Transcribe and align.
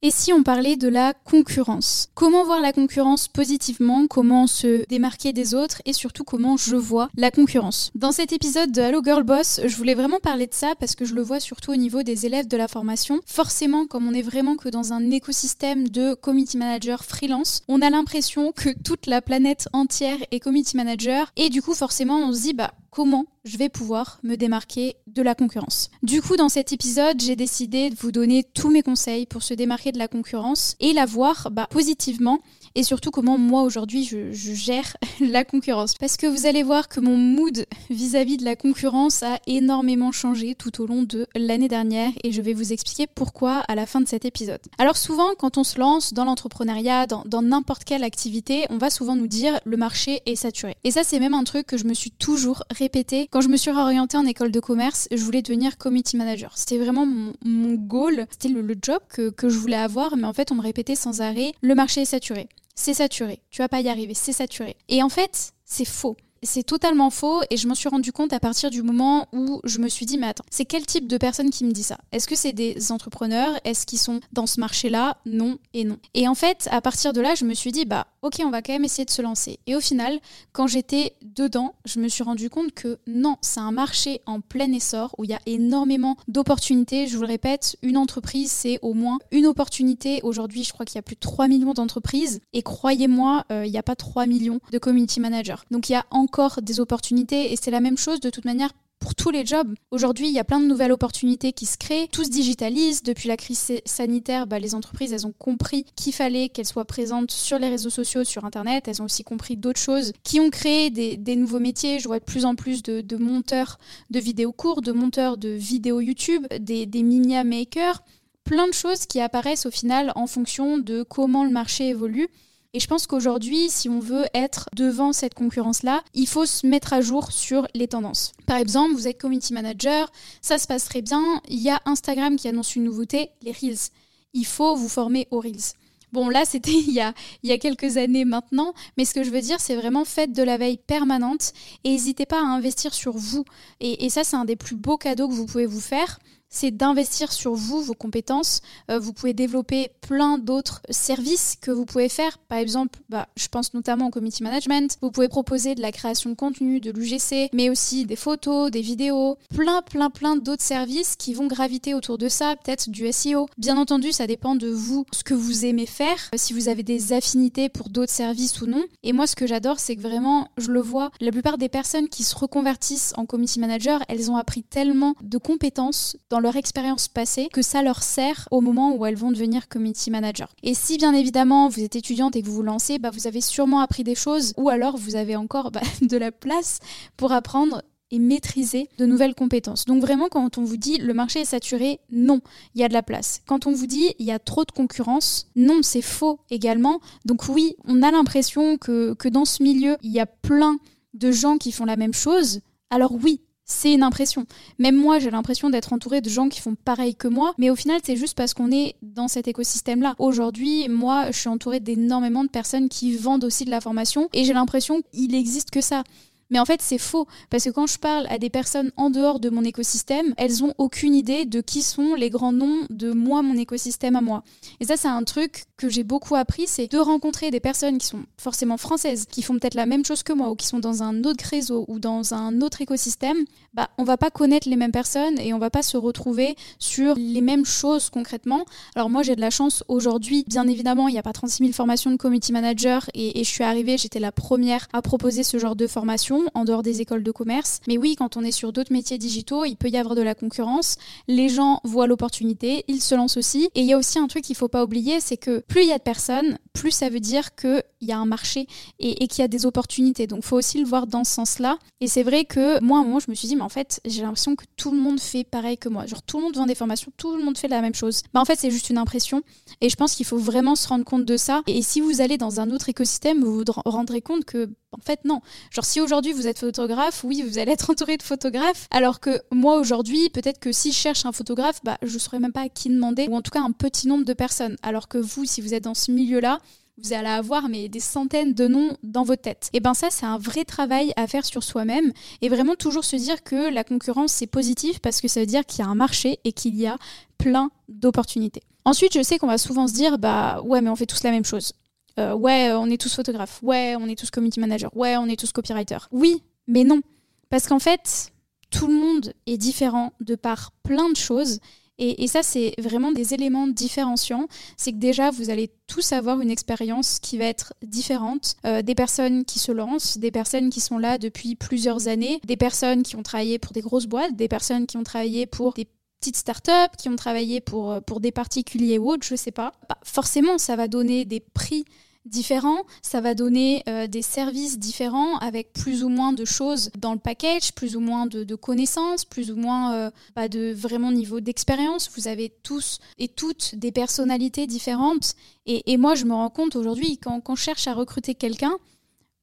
Et 0.00 0.12
si 0.12 0.32
on 0.32 0.44
parlait 0.44 0.76
de 0.76 0.86
la 0.86 1.12
concurrence? 1.12 2.06
Comment 2.14 2.44
voir 2.44 2.60
la 2.60 2.72
concurrence 2.72 3.26
positivement? 3.26 4.06
Comment 4.06 4.46
se 4.46 4.86
démarquer 4.86 5.32
des 5.32 5.56
autres? 5.56 5.82
Et 5.86 5.92
surtout 5.92 6.22
comment 6.22 6.56
je 6.56 6.76
vois 6.76 7.08
la 7.16 7.32
concurrence? 7.32 7.90
Dans 7.96 8.12
cet 8.12 8.32
épisode 8.32 8.70
de 8.70 8.80
Hello 8.80 9.02
Girl 9.04 9.24
Boss, 9.24 9.60
je 9.64 9.74
voulais 9.74 9.96
vraiment 9.96 10.20
parler 10.20 10.46
de 10.46 10.54
ça 10.54 10.74
parce 10.78 10.94
que 10.94 11.04
je 11.04 11.16
le 11.16 11.22
vois 11.22 11.40
surtout 11.40 11.72
au 11.72 11.76
niveau 11.76 12.04
des 12.04 12.26
élèves 12.26 12.46
de 12.46 12.56
la 12.56 12.68
formation. 12.68 13.18
Forcément, 13.26 13.88
comme 13.88 14.06
on 14.06 14.14
est 14.14 14.22
vraiment 14.22 14.54
que 14.54 14.68
dans 14.68 14.92
un 14.92 15.10
écosystème 15.10 15.88
de 15.88 16.14
community 16.14 16.58
manager 16.58 17.04
freelance, 17.04 17.62
on 17.66 17.82
a 17.82 17.90
l'impression 17.90 18.52
que 18.52 18.68
toute 18.84 19.06
la 19.06 19.20
planète 19.20 19.68
entière 19.72 20.18
est 20.30 20.38
community 20.38 20.76
manager 20.76 21.32
et 21.34 21.48
du 21.50 21.60
coup 21.60 21.74
forcément 21.74 22.18
on 22.18 22.32
se 22.32 22.42
dit 22.42 22.54
bah 22.54 22.72
comment 22.90 23.26
je 23.44 23.56
vais 23.56 23.68
pouvoir 23.68 24.20
me 24.22 24.36
démarquer 24.36 24.96
de 25.06 25.22
la 25.22 25.34
concurrence. 25.34 25.90
Du 26.02 26.20
coup, 26.20 26.36
dans 26.36 26.48
cet 26.48 26.72
épisode, 26.72 27.20
j'ai 27.20 27.36
décidé 27.36 27.90
de 27.90 27.96
vous 27.96 28.12
donner 28.12 28.44
tous 28.44 28.70
mes 28.70 28.82
conseils 28.82 29.26
pour 29.26 29.42
se 29.42 29.54
démarquer 29.54 29.90
de 29.90 29.98
la 29.98 30.08
concurrence 30.08 30.76
et 30.80 30.92
la 30.92 31.06
voir 31.06 31.48
bah, 31.50 31.66
positivement 31.70 32.40
et 32.74 32.82
surtout 32.82 33.10
comment 33.10 33.38
moi 33.38 33.62
aujourd'hui 33.62 34.04
je, 34.04 34.32
gère 34.32 34.96
la 35.20 35.44
concurrence. 35.44 35.94
Parce 35.94 36.16
que 36.16 36.26
vous 36.26 36.46
allez 36.46 36.62
voir 36.62 36.88
que 36.88 37.00
mon 37.00 37.16
mood 37.16 37.66
vis-à-vis 37.90 38.36
de 38.36 38.44
la 38.44 38.56
concurrence 38.56 39.22
a 39.22 39.38
énormément 39.46 40.12
changé 40.12 40.54
tout 40.54 40.82
au 40.82 40.86
long 40.86 41.02
de 41.02 41.26
l'année 41.34 41.68
dernière 41.68 42.12
et 42.22 42.32
je 42.32 42.42
vais 42.42 42.52
vous 42.52 42.72
expliquer 42.72 43.06
pourquoi 43.06 43.58
à 43.68 43.74
la 43.74 43.86
fin 43.86 44.00
de 44.00 44.08
cet 44.08 44.24
épisode. 44.24 44.60
Alors 44.78 44.96
souvent 44.96 45.30
quand 45.38 45.56
on 45.56 45.64
se 45.64 45.78
lance 45.78 46.12
dans 46.12 46.24
l'entrepreneuriat, 46.24 47.06
dans 47.06 47.42
n'importe 47.42 47.84
quelle 47.84 48.04
activité, 48.04 48.66
on 48.70 48.78
va 48.78 48.90
souvent 48.90 49.16
nous 49.16 49.26
dire 49.26 49.58
le 49.64 49.76
marché 49.76 50.20
est 50.26 50.36
saturé. 50.36 50.76
Et 50.84 50.90
ça 50.90 51.02
c'est 51.02 51.18
même 51.18 51.34
un 51.34 51.44
truc 51.44 51.66
que 51.66 51.78
je 51.78 51.84
me 51.84 51.94
suis 51.94 52.10
toujours 52.10 52.64
répété. 52.78 53.28
Quand 53.30 53.40
je 53.40 53.48
me 53.48 53.56
suis 53.56 53.70
réorientée 53.70 54.16
en 54.16 54.26
école 54.26 54.50
de 54.50 54.60
commerce, 54.60 55.08
je 55.10 55.22
voulais 55.22 55.42
devenir 55.42 55.78
committee 55.78 56.16
manager. 56.16 56.52
C'était 56.56 56.78
vraiment 56.78 57.06
mon, 57.06 57.74
goal, 57.74 58.26
c'était 58.30 58.48
le, 58.48 58.76
job 58.80 59.00
que, 59.08 59.30
que 59.30 59.48
je 59.48 59.58
voulais 59.58 59.76
avoir, 59.76 60.16
mais 60.16 60.26
en 60.26 60.32
fait 60.32 60.52
on 60.52 60.54
me 60.54 60.62
répétait 60.62 60.94
sans 60.94 61.20
arrêt 61.20 61.52
le 61.60 61.74
marché 61.74 62.02
est 62.02 62.06
saturé 62.06 62.48
c'est 62.78 62.94
saturé, 62.94 63.40
tu 63.50 63.60
vas 63.60 63.68
pas 63.68 63.80
y 63.80 63.88
arriver, 63.88 64.14
c'est 64.14 64.32
saturé. 64.32 64.76
Et 64.88 65.02
en 65.02 65.08
fait, 65.08 65.52
c'est 65.64 65.84
faux. 65.84 66.16
C'est 66.42 66.62
totalement 66.62 67.10
faux 67.10 67.42
et 67.50 67.56
je 67.56 67.66
m'en 67.68 67.74
suis 67.74 67.88
rendu 67.88 68.12
compte 68.12 68.32
à 68.32 68.40
partir 68.40 68.70
du 68.70 68.82
moment 68.82 69.26
où 69.32 69.60
je 69.64 69.78
me 69.78 69.88
suis 69.88 70.06
dit 70.06 70.18
mais 70.18 70.28
attends, 70.28 70.44
c'est 70.50 70.64
quel 70.64 70.86
type 70.86 71.06
de 71.06 71.16
personne 71.16 71.50
qui 71.50 71.64
me 71.64 71.72
dit 71.72 71.82
ça? 71.82 71.98
Est-ce 72.12 72.28
que 72.28 72.36
c'est 72.36 72.52
des 72.52 72.92
entrepreneurs? 72.92 73.58
Est-ce 73.64 73.86
qu'ils 73.86 73.98
sont 73.98 74.20
dans 74.32 74.46
ce 74.46 74.60
marché-là? 74.60 75.18
Non 75.26 75.58
et 75.74 75.84
non. 75.84 75.98
Et 76.14 76.28
en 76.28 76.34
fait, 76.34 76.68
à 76.70 76.80
partir 76.80 77.12
de 77.12 77.20
là, 77.20 77.34
je 77.34 77.44
me 77.44 77.54
suis 77.54 77.72
dit 77.72 77.84
bah 77.84 78.06
ok, 78.22 78.40
on 78.44 78.50
va 78.50 78.62
quand 78.62 78.72
même 78.72 78.84
essayer 78.84 79.04
de 79.04 79.10
se 79.10 79.22
lancer. 79.22 79.58
Et 79.66 79.74
au 79.74 79.80
final, 79.80 80.18
quand 80.52 80.66
j'étais 80.66 81.14
dedans, 81.22 81.74
je 81.84 82.00
me 82.00 82.08
suis 82.08 82.22
rendu 82.22 82.50
compte 82.50 82.72
que 82.72 82.98
non, 83.06 83.36
c'est 83.40 83.60
un 83.60 83.72
marché 83.72 84.20
en 84.26 84.40
plein 84.40 84.72
essor 84.72 85.14
où 85.18 85.24
il 85.24 85.30
y 85.30 85.34
a 85.34 85.40
énormément 85.46 86.16
d'opportunités. 86.28 87.06
Je 87.06 87.16
vous 87.16 87.22
le 87.22 87.28
répète, 87.28 87.76
une 87.82 87.96
entreprise, 87.96 88.50
c'est 88.50 88.78
au 88.82 88.94
moins 88.94 89.18
une 89.30 89.46
opportunité. 89.46 90.20
Aujourd'hui, 90.22 90.64
je 90.64 90.72
crois 90.72 90.86
qu'il 90.86 90.96
y 90.96 90.98
a 90.98 91.02
plus 91.02 91.16
de 91.16 91.20
3 91.20 91.48
millions 91.48 91.74
d'entreprises. 91.74 92.40
Et 92.52 92.62
croyez-moi, 92.62 93.44
euh, 93.50 93.66
il 93.66 93.72
n'y 93.72 93.78
a 93.78 93.82
pas 93.82 93.96
3 93.96 94.26
millions 94.26 94.60
de 94.72 94.78
community 94.78 95.20
managers. 95.20 95.62
Donc 95.70 95.88
il 95.88 95.92
y 95.92 95.96
a 95.96 96.04
encore 96.10 96.27
des 96.62 96.80
opportunités 96.80 97.52
et 97.52 97.56
c'est 97.56 97.70
la 97.70 97.80
même 97.80 97.98
chose 97.98 98.20
de 98.20 98.30
toute 98.30 98.44
manière 98.44 98.70
pour 98.98 99.14
tous 99.14 99.30
les 99.30 99.46
jobs. 99.46 99.74
Aujourd'hui, 99.90 100.28
il 100.28 100.34
y 100.34 100.38
a 100.38 100.44
plein 100.44 100.60
de 100.60 100.66
nouvelles 100.66 100.92
opportunités 100.92 101.52
qui 101.52 101.66
se 101.66 101.76
créent, 101.76 102.08
tout 102.08 102.24
se 102.24 102.30
digitalise. 102.30 103.02
Depuis 103.02 103.28
la 103.28 103.36
crise 103.36 103.72
sanitaire, 103.84 104.46
bah, 104.46 104.58
les 104.58 104.74
entreprises, 104.74 105.12
elles 105.12 105.26
ont 105.26 105.34
compris 105.38 105.84
qu'il 105.94 106.12
fallait 106.12 106.48
qu'elles 106.48 106.66
soient 106.66 106.84
présentes 106.84 107.30
sur 107.30 107.58
les 107.58 107.68
réseaux 107.68 107.90
sociaux, 107.90 108.24
sur 108.24 108.44
Internet. 108.44 108.88
Elles 108.88 109.00
ont 109.00 109.04
aussi 109.04 109.24
compris 109.24 109.56
d'autres 109.56 109.80
choses 109.80 110.12
qui 110.24 110.40
ont 110.40 110.50
créé 110.50 110.90
des, 110.90 111.36
nouveaux 111.36 111.60
métiers. 111.60 112.00
Je 112.00 112.08
vois 112.08 112.18
de 112.18 112.24
plus 112.24 112.44
en 112.44 112.54
plus 112.54 112.82
de, 112.82 113.16
monteurs 113.16 113.78
de 114.10 114.18
vidéos 114.18 114.52
courtes, 114.52 114.84
de 114.84 114.92
monteurs 114.92 115.36
de 115.36 115.50
vidéos 115.50 116.00
YouTube, 116.00 116.46
des, 116.60 116.86
des 116.86 117.02
media 117.02 117.44
makers 117.44 118.02
plein 118.44 118.66
de 118.66 118.72
choses 118.72 119.04
qui 119.04 119.20
apparaissent 119.20 119.66
au 119.66 119.70
final 119.70 120.10
en 120.14 120.26
fonction 120.26 120.78
de 120.78 121.02
comment 121.02 121.44
le 121.44 121.50
marché 121.50 121.88
évolue. 121.88 122.28
Et 122.74 122.80
je 122.80 122.86
pense 122.86 123.06
qu'aujourd'hui, 123.06 123.70
si 123.70 123.88
on 123.88 123.98
veut 123.98 124.26
être 124.34 124.68
devant 124.74 125.14
cette 125.14 125.32
concurrence-là, 125.32 126.02
il 126.12 126.28
faut 126.28 126.44
se 126.44 126.66
mettre 126.66 126.92
à 126.92 127.00
jour 127.00 127.32
sur 127.32 127.66
les 127.74 127.88
tendances. 127.88 128.32
Par 128.46 128.58
exemple, 128.58 128.94
vous 128.94 129.08
êtes 129.08 129.18
community 129.18 129.54
manager, 129.54 130.12
ça 130.42 130.58
se 130.58 130.66
passe 130.66 130.84
très 130.84 131.00
bien, 131.00 131.40
il 131.48 131.60
y 131.60 131.70
a 131.70 131.80
Instagram 131.86 132.36
qui 132.36 132.46
annonce 132.46 132.76
une 132.76 132.84
nouveauté, 132.84 133.30
les 133.40 133.52
Reels. 133.52 133.88
Il 134.34 134.44
faut 134.44 134.76
vous 134.76 134.90
former 134.90 135.28
aux 135.30 135.40
Reels. 135.40 135.72
Bon, 136.12 136.28
là, 136.28 136.44
c'était 136.44 136.70
il, 136.86 136.92
y 136.92 137.00
a, 137.00 137.14
il 137.42 137.48
y 137.48 137.52
a 137.52 137.58
quelques 137.58 137.96
années 137.96 138.26
maintenant, 138.26 138.74
mais 138.98 139.06
ce 139.06 139.14
que 139.14 139.22
je 139.22 139.30
veux 139.30 139.40
dire, 139.40 139.60
c'est 139.60 139.76
vraiment 139.76 140.04
faites 140.04 140.32
de 140.32 140.42
la 140.42 140.58
veille 140.58 140.78
permanente 140.78 141.52
et 141.84 141.92
n'hésitez 141.92 142.26
pas 142.26 142.38
à 142.38 142.44
investir 142.44 142.92
sur 142.92 143.16
vous. 143.16 143.44
Et, 143.80 144.04
et 144.04 144.10
ça, 144.10 144.24
c'est 144.24 144.36
un 144.36 144.44
des 144.44 144.56
plus 144.56 144.76
beaux 144.76 144.98
cadeaux 144.98 145.28
que 145.28 145.34
vous 145.34 145.46
pouvez 145.46 145.66
vous 145.66 145.80
faire 145.80 146.18
c'est 146.48 146.70
d'investir 146.70 147.32
sur 147.32 147.54
vous, 147.54 147.82
vos 147.82 147.94
compétences. 147.94 148.60
Euh, 148.90 148.98
vous 148.98 149.12
pouvez 149.12 149.34
développer 149.34 149.90
plein 150.00 150.38
d'autres 150.38 150.82
services 150.90 151.56
que 151.60 151.70
vous 151.70 151.84
pouvez 151.84 152.08
faire. 152.08 152.38
Par 152.38 152.58
exemple, 152.58 152.98
bah, 153.08 153.28
je 153.36 153.48
pense 153.48 153.74
notamment 153.74 154.06
au 154.06 154.10
community 154.10 154.42
management. 154.42 154.96
Vous 155.02 155.10
pouvez 155.10 155.28
proposer 155.28 155.74
de 155.74 155.82
la 155.82 155.92
création 155.92 156.30
de 156.30 156.34
contenu, 156.34 156.80
de 156.80 156.90
l'UGC, 156.90 157.50
mais 157.52 157.70
aussi 157.70 158.06
des 158.06 158.16
photos, 158.16 158.70
des 158.70 158.80
vidéos, 158.80 159.36
plein, 159.54 159.82
plein, 159.82 160.10
plein 160.10 160.36
d'autres 160.36 160.62
services 160.62 161.16
qui 161.16 161.34
vont 161.34 161.46
graviter 161.46 161.94
autour 161.94 162.18
de 162.18 162.28
ça, 162.28 162.56
peut-être 162.56 162.90
du 162.90 163.10
SEO. 163.12 163.48
Bien 163.58 163.76
entendu, 163.76 164.12
ça 164.12 164.26
dépend 164.26 164.56
de 164.56 164.68
vous, 164.68 165.04
ce 165.12 165.24
que 165.24 165.34
vous 165.34 165.64
aimez 165.64 165.86
faire, 165.86 166.30
si 166.36 166.52
vous 166.52 166.68
avez 166.68 166.82
des 166.82 167.12
affinités 167.12 167.68
pour 167.68 167.88
d'autres 167.88 168.12
services 168.12 168.60
ou 168.60 168.66
non. 168.66 168.84
Et 169.02 169.12
moi, 169.12 169.26
ce 169.26 169.36
que 169.36 169.46
j'adore, 169.46 169.78
c'est 169.78 169.96
que 169.96 170.02
vraiment, 170.02 170.48
je 170.56 170.70
le 170.70 170.80
vois, 170.80 171.10
la 171.20 171.30
plupart 171.30 171.58
des 171.58 171.68
personnes 171.68 172.08
qui 172.08 172.24
se 172.24 172.36
reconvertissent 172.36 173.12
en 173.16 173.26
community 173.26 173.60
manager, 173.60 174.02
elles 174.08 174.30
ont 174.30 174.36
appris 174.36 174.62
tellement 174.62 175.14
de 175.22 175.38
compétences 175.38 176.16
dans 176.30 176.37
leur 176.40 176.56
expérience 176.56 177.08
passée 177.08 177.48
que 177.52 177.62
ça 177.62 177.82
leur 177.82 178.02
sert 178.02 178.48
au 178.50 178.60
moment 178.60 178.94
où 178.94 179.06
elles 179.06 179.16
vont 179.16 179.32
devenir 179.32 179.68
community 179.68 180.10
manager. 180.10 180.48
Et 180.62 180.74
si 180.74 180.96
bien 180.96 181.12
évidemment 181.12 181.68
vous 181.68 181.82
êtes 181.82 181.96
étudiante 181.96 182.36
et 182.36 182.42
que 182.42 182.46
vous 182.46 182.54
vous 182.54 182.62
lancez, 182.62 182.98
bah, 182.98 183.10
vous 183.10 183.26
avez 183.26 183.40
sûrement 183.40 183.80
appris 183.80 184.04
des 184.04 184.14
choses 184.14 184.52
ou 184.56 184.68
alors 184.68 184.96
vous 184.96 185.16
avez 185.16 185.36
encore 185.36 185.70
bah, 185.70 185.80
de 186.02 186.16
la 186.16 186.32
place 186.32 186.78
pour 187.16 187.32
apprendre 187.32 187.82
et 188.10 188.18
maîtriser 188.18 188.88
de 188.98 189.06
nouvelles 189.06 189.34
compétences. 189.34 189.84
Donc 189.84 190.00
vraiment, 190.00 190.28
quand 190.28 190.58
on 190.58 190.64
vous 190.64 190.76
dit 190.76 190.98
le 190.98 191.12
marché 191.12 191.40
est 191.40 191.44
saturé, 191.44 192.00
non, 192.10 192.40
il 192.74 192.80
y 192.80 192.84
a 192.84 192.88
de 192.88 192.94
la 192.94 193.02
place. 193.02 193.42
Quand 193.46 193.66
on 193.66 193.72
vous 193.72 193.86
dit 193.86 194.14
il 194.18 194.26
y 194.26 194.32
a 194.32 194.38
trop 194.38 194.64
de 194.64 194.72
concurrence, 194.72 195.48
non, 195.56 195.80
c'est 195.82 196.02
faux 196.02 196.40
également. 196.50 197.00
Donc 197.24 197.48
oui, 197.48 197.76
on 197.86 198.02
a 198.02 198.10
l'impression 198.10 198.78
que, 198.78 199.14
que 199.14 199.28
dans 199.28 199.44
ce 199.44 199.62
milieu, 199.62 199.96
il 200.02 200.12
y 200.12 200.20
a 200.20 200.26
plein 200.26 200.78
de 201.14 201.32
gens 201.32 201.58
qui 201.58 201.72
font 201.72 201.84
la 201.84 201.96
même 201.96 202.14
chose. 202.14 202.60
Alors 202.90 203.12
oui, 203.12 203.42
c'est 203.68 203.92
une 203.92 204.02
impression. 204.02 204.46
Même 204.78 204.96
moi, 204.96 205.18
j'ai 205.18 205.30
l'impression 205.30 205.70
d'être 205.70 205.92
entourée 205.92 206.20
de 206.20 206.30
gens 206.30 206.48
qui 206.48 206.60
font 206.60 206.74
pareil 206.74 207.14
que 207.14 207.28
moi, 207.28 207.52
mais 207.58 207.70
au 207.70 207.76
final, 207.76 208.00
c'est 208.02 208.16
juste 208.16 208.36
parce 208.36 208.54
qu'on 208.54 208.72
est 208.72 208.96
dans 209.02 209.28
cet 209.28 209.46
écosystème-là. 209.46 210.14
Aujourd'hui, 210.18 210.88
moi, 210.88 211.30
je 211.30 211.38
suis 211.38 211.48
entourée 211.48 211.78
d'énormément 211.78 212.44
de 212.44 212.48
personnes 212.48 212.88
qui 212.88 213.14
vendent 213.14 213.44
aussi 213.44 213.64
de 213.64 213.70
la 213.70 213.80
formation, 213.80 214.28
et 214.32 214.44
j'ai 214.44 214.54
l'impression 214.54 215.02
qu'il 215.12 215.32
n'existe 215.32 215.70
que 215.70 215.82
ça. 215.82 216.02
Mais 216.50 216.58
en 216.58 216.64
fait, 216.64 216.80
c'est 216.82 216.98
faux. 216.98 217.26
Parce 217.50 217.64
que 217.64 217.70
quand 217.70 217.86
je 217.86 217.98
parle 217.98 218.26
à 218.30 218.38
des 218.38 218.50
personnes 218.50 218.90
en 218.96 219.10
dehors 219.10 219.40
de 219.40 219.50
mon 219.50 219.64
écosystème, 219.64 220.34
elles 220.36 220.64
ont 220.64 220.74
aucune 220.78 221.14
idée 221.14 221.44
de 221.44 221.60
qui 221.60 221.82
sont 221.82 222.14
les 222.14 222.30
grands 222.30 222.52
noms 222.52 222.86
de 222.90 223.12
moi, 223.12 223.42
mon 223.42 223.56
écosystème 223.56 224.16
à 224.16 224.20
moi. 224.20 224.42
Et 224.80 224.86
ça, 224.86 224.96
c'est 224.96 225.08
un 225.08 225.22
truc 225.24 225.64
que 225.76 225.88
j'ai 225.88 226.04
beaucoup 226.04 226.34
appris, 226.34 226.66
c'est 226.66 226.90
de 226.90 226.98
rencontrer 226.98 227.50
des 227.50 227.60
personnes 227.60 227.98
qui 227.98 228.06
sont 228.06 228.24
forcément 228.36 228.76
françaises, 228.76 229.26
qui 229.30 229.42
font 229.42 229.58
peut-être 229.58 229.74
la 229.74 229.86
même 229.86 230.04
chose 230.04 230.22
que 230.22 230.32
moi, 230.32 230.50
ou 230.50 230.56
qui 230.56 230.66
sont 230.66 230.80
dans 230.80 231.02
un 231.02 231.22
autre 231.24 231.44
réseau 231.48 231.84
ou 231.88 231.98
dans 231.98 232.34
un 232.34 232.60
autre 232.60 232.80
écosystème. 232.80 233.44
Bah, 233.74 233.90
on 233.98 234.04
va 234.04 234.16
pas 234.16 234.30
connaître 234.30 234.68
les 234.68 234.76
mêmes 234.76 234.92
personnes 234.92 235.38
et 235.38 235.52
on 235.52 235.58
va 235.58 235.70
pas 235.70 235.82
se 235.82 235.96
retrouver 235.96 236.56
sur 236.78 237.14
les 237.16 237.40
mêmes 237.40 237.64
choses 237.64 238.10
concrètement. 238.10 238.64
Alors 238.94 239.10
moi, 239.10 239.22
j'ai 239.22 239.36
de 239.36 239.40
la 239.40 239.50
chance 239.50 239.84
aujourd'hui. 239.88 240.44
Bien 240.48 240.66
évidemment, 240.66 241.08
il 241.08 241.12
n'y 241.12 241.18
a 241.18 241.22
pas 241.22 241.32
36 241.32 241.58
000 241.64 241.72
formations 241.72 242.10
de 242.10 242.16
community 242.16 242.52
manager 242.52 243.08
et, 243.14 243.40
et 243.40 243.44
je 243.44 243.48
suis 243.48 243.64
arrivée, 243.64 243.98
j'étais 243.98 244.20
la 244.20 244.32
première 244.32 244.88
à 244.92 245.02
proposer 245.02 245.42
ce 245.42 245.58
genre 245.58 245.76
de 245.76 245.86
formation 245.86 246.37
en 246.54 246.64
dehors 246.64 246.82
des 246.82 247.00
écoles 247.00 247.22
de 247.22 247.30
commerce. 247.30 247.80
Mais 247.88 247.98
oui, 247.98 248.16
quand 248.16 248.36
on 248.36 248.44
est 248.44 248.52
sur 248.52 248.72
d'autres 248.72 248.92
métiers 248.92 249.18
digitaux, 249.18 249.64
il 249.64 249.76
peut 249.76 249.88
y 249.88 249.96
avoir 249.96 250.14
de 250.14 250.22
la 250.22 250.34
concurrence. 250.34 250.96
Les 251.26 251.48
gens 251.48 251.80
voient 251.84 252.06
l'opportunité, 252.06 252.84
ils 252.88 253.00
se 253.00 253.14
lancent 253.14 253.36
aussi. 253.36 253.70
Et 253.74 253.80
il 253.80 253.86
y 253.86 253.92
a 253.92 253.98
aussi 253.98 254.18
un 254.18 254.26
truc 254.26 254.44
qu'il 254.44 254.56
faut 254.56 254.68
pas 254.68 254.84
oublier, 254.84 255.20
c'est 255.20 255.36
que 255.36 255.60
plus 255.60 255.82
il 255.82 255.88
y 255.88 255.92
a 255.92 255.98
de 255.98 256.02
personnes, 256.02 256.58
plus 256.72 256.90
ça 256.90 257.08
veut 257.08 257.20
dire 257.20 257.54
qu'il 257.54 257.82
y 258.00 258.12
a 258.12 258.18
un 258.18 258.26
marché 258.26 258.66
et, 258.98 259.26
qu'il 259.28 259.40
y 259.40 259.44
a 259.44 259.48
des 259.48 259.66
opportunités. 259.66 260.26
Donc 260.26 260.44
faut 260.44 260.56
aussi 260.56 260.78
le 260.78 260.86
voir 260.86 261.06
dans 261.06 261.24
ce 261.24 261.32
sens-là. 261.32 261.78
Et 262.00 262.06
c'est 262.06 262.22
vrai 262.22 262.44
que 262.44 262.80
moi, 262.82 262.98
à 262.98 263.00
un 263.00 263.04
moment, 263.04 263.20
je 263.20 263.30
me 263.30 263.34
suis 263.34 263.48
dit, 263.48 263.56
mais 263.56 263.62
en 263.62 263.68
fait, 263.68 264.00
j'ai 264.04 264.22
l'impression 264.22 264.56
que 264.56 264.64
tout 264.76 264.90
le 264.90 264.98
monde 264.98 265.20
fait 265.20 265.44
pareil 265.44 265.78
que 265.78 265.88
moi. 265.88 266.06
Genre 266.06 266.22
tout 266.22 266.38
le 266.38 266.44
monde 266.44 266.56
vend 266.56 266.66
des 266.66 266.74
formations, 266.74 267.12
tout 267.16 267.36
le 267.36 267.42
monde 267.42 267.58
fait 267.58 267.68
la 267.68 267.80
même 267.80 267.94
chose. 267.94 268.22
Bah, 268.32 268.40
en 268.40 268.44
fait, 268.44 268.58
c'est 268.58 268.70
juste 268.70 268.90
une 268.90 268.98
impression. 268.98 269.42
Et 269.80 269.88
je 269.88 269.96
pense 269.96 270.14
qu'il 270.14 270.26
faut 270.26 270.38
vraiment 270.38 270.74
se 270.74 270.88
rendre 270.88 271.04
compte 271.04 271.24
de 271.24 271.36
ça. 271.36 271.62
Et 271.66 271.82
si 271.82 272.00
vous 272.00 272.20
allez 272.20 272.38
dans 272.38 272.60
un 272.60 272.70
autre 272.70 272.88
écosystème, 272.88 273.42
vous 273.42 273.58
vous 273.58 273.64
rendrez 273.84 274.22
compte 274.22 274.44
que, 274.44 274.70
en 274.92 275.00
fait, 275.00 275.24
non. 275.24 275.40
Genre 275.70 275.84
si 275.84 276.00
aujourd'hui 276.00 276.32
vous 276.32 276.46
êtes 276.46 276.58
photographe, 276.58 277.24
oui, 277.24 277.42
vous 277.42 277.58
allez 277.58 277.72
être 277.72 277.90
entouré 277.90 278.16
de 278.16 278.22
photographes. 278.22 278.86
Alors 278.90 279.20
que 279.20 279.40
moi 279.52 279.78
aujourd'hui, 279.78 280.30
peut-être 280.30 280.58
que 280.58 280.72
si 280.72 280.92
je 280.92 280.96
cherche 280.96 281.26
un 281.26 281.32
photographe, 281.32 281.80
bah, 281.84 281.98
je 282.02 282.14
ne 282.14 282.18
saurais 282.18 282.40
même 282.40 282.52
pas 282.52 282.62
à 282.62 282.68
qui 282.68 282.88
demander, 282.88 283.26
ou 283.28 283.36
en 283.36 283.42
tout 283.42 283.50
cas 283.50 283.60
un 283.60 283.72
petit 283.72 284.08
nombre 284.08 284.24
de 284.24 284.32
personnes. 284.32 284.76
Alors 284.82 285.08
que 285.08 285.18
vous, 285.18 285.44
si 285.44 285.60
vous 285.60 285.74
êtes 285.74 285.84
dans 285.84 285.94
ce 285.94 286.10
milieu-là, 286.12 286.60
vous 287.02 287.12
allez 287.12 287.28
avoir 287.28 287.68
mais 287.68 287.88
des 287.88 288.00
centaines 288.00 288.54
de 288.54 288.66
noms 288.66 288.96
dans 289.02 289.22
votre 289.22 289.42
tête. 289.42 289.70
Et 289.72 289.80
ben 289.80 289.94
ça 289.94 290.08
c'est 290.10 290.26
un 290.26 290.38
vrai 290.38 290.64
travail 290.64 291.12
à 291.16 291.26
faire 291.26 291.44
sur 291.44 291.62
soi-même 291.62 292.12
et 292.42 292.48
vraiment 292.48 292.74
toujours 292.74 293.04
se 293.04 293.16
dire 293.16 293.42
que 293.42 293.72
la 293.72 293.84
concurrence 293.84 294.32
c'est 294.32 294.46
positif 294.46 294.98
parce 295.00 295.20
que 295.20 295.28
ça 295.28 295.40
veut 295.40 295.46
dire 295.46 295.64
qu'il 295.64 295.84
y 295.84 295.86
a 295.86 295.90
un 295.90 295.94
marché 295.94 296.40
et 296.44 296.52
qu'il 296.52 296.76
y 296.76 296.86
a 296.86 296.96
plein 297.38 297.70
d'opportunités. 297.88 298.62
Ensuite, 298.84 299.12
je 299.12 299.22
sais 299.22 299.38
qu'on 299.38 299.46
va 299.46 299.58
souvent 299.58 299.86
se 299.86 299.94
dire 299.94 300.18
bah 300.18 300.60
ouais 300.64 300.80
mais 300.80 300.90
on 300.90 300.96
fait 300.96 301.06
tous 301.06 301.22
la 301.22 301.30
même 301.30 301.44
chose. 301.44 301.72
Euh, 302.18 302.34
ouais, 302.34 302.72
on 302.72 302.86
est 302.86 303.00
tous 303.00 303.14
photographes. 303.14 303.60
Ouais, 303.62 303.94
on 303.98 304.08
est 304.08 304.18
tous 304.18 304.30
community 304.30 304.58
manager. 304.60 304.94
Ouais, 304.96 305.16
on 305.16 305.26
est 305.26 305.38
tous 305.38 305.52
copywriter. 305.52 305.98
Oui, 306.10 306.42
mais 306.66 306.82
non. 306.82 307.00
Parce 307.48 307.68
qu'en 307.68 307.78
fait, 307.78 308.32
tout 308.70 308.88
le 308.88 308.94
monde 308.94 309.32
est 309.46 309.56
différent 309.56 310.12
de 310.20 310.34
par 310.34 310.72
plein 310.82 311.08
de 311.10 311.16
choses 311.16 311.60
et, 311.98 312.28
ça, 312.28 312.44
c'est 312.44 312.74
vraiment 312.78 313.10
des 313.10 313.34
éléments 313.34 313.66
différenciants. 313.66 314.46
C'est 314.76 314.92
que 314.92 314.98
déjà, 314.98 315.30
vous 315.30 315.50
allez 315.50 315.70
tous 315.88 316.12
avoir 316.12 316.40
une 316.40 316.50
expérience 316.50 317.18
qui 317.18 317.38
va 317.38 317.46
être 317.46 317.74
différente. 317.82 318.54
Euh, 318.64 318.82
des 318.82 318.94
personnes 318.94 319.44
qui 319.44 319.58
se 319.58 319.72
lancent, 319.72 320.16
des 320.18 320.30
personnes 320.30 320.70
qui 320.70 320.80
sont 320.80 320.98
là 320.98 321.18
depuis 321.18 321.56
plusieurs 321.56 322.06
années, 322.06 322.40
des 322.46 322.56
personnes 322.56 323.02
qui 323.02 323.16
ont 323.16 323.24
travaillé 323.24 323.58
pour 323.58 323.72
des 323.72 323.80
grosses 323.80 324.06
boîtes, 324.06 324.36
des 324.36 324.46
personnes 324.46 324.86
qui 324.86 324.96
ont 324.96 325.02
travaillé 325.02 325.46
pour 325.46 325.72
des 325.72 325.88
petites 326.20 326.36
startups, 326.36 326.96
qui 326.96 327.08
ont 327.08 327.16
travaillé 327.16 327.60
pour, 327.60 327.90
euh, 327.90 328.00
pour 328.00 328.20
des 328.20 328.32
particuliers 328.32 328.98
ou 328.98 329.10
autres, 329.10 329.26
je 329.26 329.34
sais 329.34 329.50
pas. 329.50 329.72
Forcément, 330.04 330.58
ça 330.58 330.76
va 330.76 330.86
donner 330.86 331.24
des 331.24 331.40
prix 331.40 331.84
différents, 332.28 332.84
ça 333.02 333.20
va 333.20 333.34
donner 333.34 333.82
euh, 333.88 334.06
des 334.06 334.22
services 334.22 334.78
différents 334.78 335.38
avec 335.38 335.72
plus 335.72 336.04
ou 336.04 336.08
moins 336.08 336.32
de 336.32 336.44
choses 336.44 336.90
dans 336.98 337.12
le 337.12 337.18
package, 337.18 337.72
plus 337.72 337.96
ou 337.96 338.00
moins 338.00 338.26
de, 338.26 338.54
connaissances, 338.54 339.24
plus 339.24 339.50
ou 339.50 339.56
moins 339.56 339.94
euh, 339.94 340.10
pas 340.34 340.48
de 340.48 340.72
vraiment 340.72 341.12
niveau 341.12 341.40
d'expérience. 341.40 342.10
Vous 342.16 342.28
avez 342.28 342.52
tous 342.62 342.98
et 343.18 343.28
toutes 343.28 343.74
des 343.74 343.92
personnalités 343.92 344.66
différentes. 344.66 345.34
Et, 345.66 345.98
moi, 345.98 346.14
je 346.14 346.24
me 346.24 346.32
rends 346.32 346.48
compte 346.48 346.76
aujourd'hui, 346.76 347.18
quand, 347.18 347.40
quand, 347.40 347.54
je 347.54 347.62
cherche 347.62 347.86
à 347.88 347.94
recruter 347.94 348.34
quelqu'un, 348.34 348.72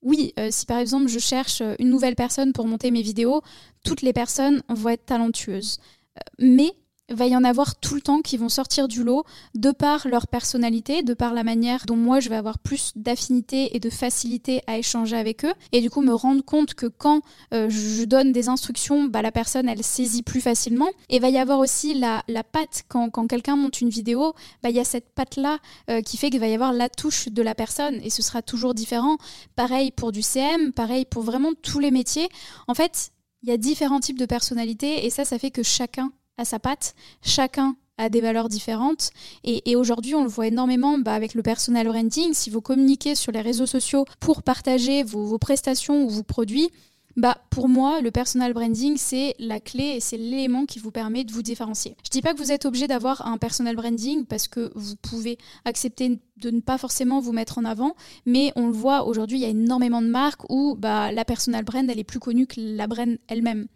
oui, 0.02 0.34
euh, 0.40 0.50
si 0.52 0.66
par 0.66 0.80
exemple 0.80 1.08
je 1.08 1.20
cherche 1.20 1.62
une 1.80 1.90
nouvelle 1.90 2.16
personne 2.16 2.52
pour 2.52 2.68
monter 2.68 2.90
mes 2.90 3.02
vidéos, 3.02 3.42
toutes 3.84 4.02
les 4.02 4.14
personnes 4.14 4.64
vont 4.70 4.90
être 4.90 5.06
talentueuses. 5.06 5.80
mais 6.40 6.74
va 7.10 7.28
y 7.28 7.36
en 7.36 7.44
avoir 7.44 7.76
tout 7.76 7.96
le 7.96 8.02
temps 8.02 8.22
qui 8.22 8.38
vont 8.38 8.50
sortir 8.50 8.88
du 8.88 9.04
lot 9.04 9.26
de 9.54 9.72
par 9.72 10.08
leur 10.08 10.28
personnalité, 10.28 11.04
de 11.04 11.14
par 11.14 11.34
la 11.34 11.44
manière 11.44 11.86
dont 11.86 11.96
moi 11.96 12.20
je 12.20 12.30
vais 12.30 12.36
avoir 12.36 12.58
plus 12.58 12.94
d'affinité 12.96 13.76
et 13.76 13.80
de 13.80 13.90
facilité 13.90 14.62
à 14.68 14.78
échanger 14.78 15.16
avec 15.16 15.46
eux 15.46 15.54
et 15.72 15.82
du 15.82 15.90
coup 15.90 16.02
me 16.02 16.14
rendre 16.14 16.44
compte 16.44 16.74
que 16.74 16.88
quand 16.88 17.22
euh, 17.54 17.70
je 17.70 18.04
donne 18.06 18.32
des 18.32 18.50
instructions, 18.50 19.06
bah, 19.06 19.22
la 19.22 19.32
personne 19.32 19.70
elle 19.70 19.84
saisit 19.84 20.24
plus 20.24 20.42
facilement 20.42 20.90
et 21.10 21.20
va 21.20 21.30
y 21.30 21.38
avoir 21.38 21.60
aussi 21.60 21.94
la, 21.94 22.24
la 22.28 22.44
patte 22.44 22.84
quand, 22.88 23.10
quand 23.10 23.28
quelqu'un 23.28 23.56
monte 23.56 23.82
une 23.82 23.90
vidéo, 23.90 24.34
bah, 24.64 24.70
il 24.70 24.76
y 24.76 24.80
a 24.80 24.86
cette 24.86 25.12
patte 25.14 25.36
là 25.36 25.60
euh, 25.90 26.02
qui 26.02 26.18
fait 26.18 26.30
qu'il 26.30 26.40
va 26.40 26.48
y 26.48 26.54
avoir 26.54 26.74
la 26.74 26.90
touche 26.90 27.30
de 27.30 27.42
la 27.42 27.54
personne 27.54 28.00
et 28.04 28.10
ce 28.10 28.24
sera 28.24 28.42
toujours 28.42 28.74
différent. 28.74 29.18
Pareil 29.56 29.92
pour 29.92 30.12
du 30.12 30.22
CM, 30.22 30.74
pareil 30.74 31.06
pour 31.06 31.22
vraiment 31.22 31.52
tous 31.62 31.80
les 31.80 31.92
métiers. 31.92 32.30
En 32.68 32.74
fait, 32.74 33.12
il 33.44 33.50
y 33.50 33.52
a 33.52 33.58
différents 33.58 34.00
types 34.00 34.18
de 34.18 34.26
personnalités 34.26 35.06
et 35.06 35.12
ça, 35.12 35.24
ça 35.24 35.38
fait 35.38 35.52
que 35.52 35.62
chacun 35.62 36.12
à 36.38 36.46
sa 36.46 36.60
patte. 36.60 36.96
Chacun 37.22 37.76
a 37.98 38.10
des 38.10 38.22
valeurs 38.22 38.50
différentes. 38.50 39.12
Et, 39.44 39.76
aujourd'hui, 39.76 40.16
on 40.16 40.24
le 40.24 40.30
voit 40.30 40.48
énormément 40.48 40.98
bah, 40.98 41.14
avec 41.14 41.34
le 41.34 41.42
personal 41.42 41.88
branding. 41.88 42.34
Si 42.34 42.50
vous 42.50 42.62
communiquez 42.62 43.16
sur 43.16 43.32
les 43.32 43.42
réseaux 43.42 43.66
sociaux 43.66 44.06
pour 44.20 44.44
partager 44.44 45.04
vos, 45.04 45.26
vos 45.26 45.38
prestations 45.38 46.04
ou 46.04 46.10
vos 46.10 46.24
produits, 46.24 46.70
bah, 47.18 47.38
pour 47.50 47.70
moi, 47.70 48.02
le 48.02 48.12
personal 48.12 48.54
branding, 48.54 48.98
c'est 48.98 49.36
la 49.40 49.60
clé 49.60 49.84
et 49.96 50.00
c'est 50.00 50.18
l'élément 50.18 50.66
qui 50.66 50.80
vous 50.80 50.92
permet 50.92 51.24
de 51.24 51.32
vous 51.32 51.42
différencier. 51.42 51.96
Je 52.04 52.10
dis 52.10 52.22
pas 52.22 52.34
que 52.34 52.40
vous 52.40 52.52
êtes 52.52 52.66
obligé 52.66 52.88
d'avoir 52.88 53.26
un 53.26 53.38
personal 53.38 53.76
branding 53.76 54.26
parce 54.26 54.48
que 54.48 54.72
vous 54.76 54.96
pouvez 54.98 55.38
accepter 55.64 56.20
de 56.38 56.50
ne 56.50 56.60
pas 56.60 56.78
forcément 56.78 57.22
vous 57.22 57.32
mettre 57.32 57.58
en 57.58 57.64
avant, 57.64 57.96
mais 58.26 58.52
on 58.58 58.68
le 58.68 58.74
voit 58.74 59.06
aujourd'hui, 59.06 59.38
il 59.38 59.42
y 59.42 59.46
a 59.46 59.50
énormément 59.50 60.02
de 60.02 60.08
marques 60.08 60.50
où 60.50 60.76
bah, 60.78 61.12
la 61.14 61.24
personal 61.24 61.64
brand, 61.64 61.90
elle 61.90 62.00
est 62.00 62.04
plus 62.04 62.20
connue 62.20 62.48
que 62.48 62.60
la 62.60 62.88
brand 62.88 63.18
elle-même. 63.28 63.68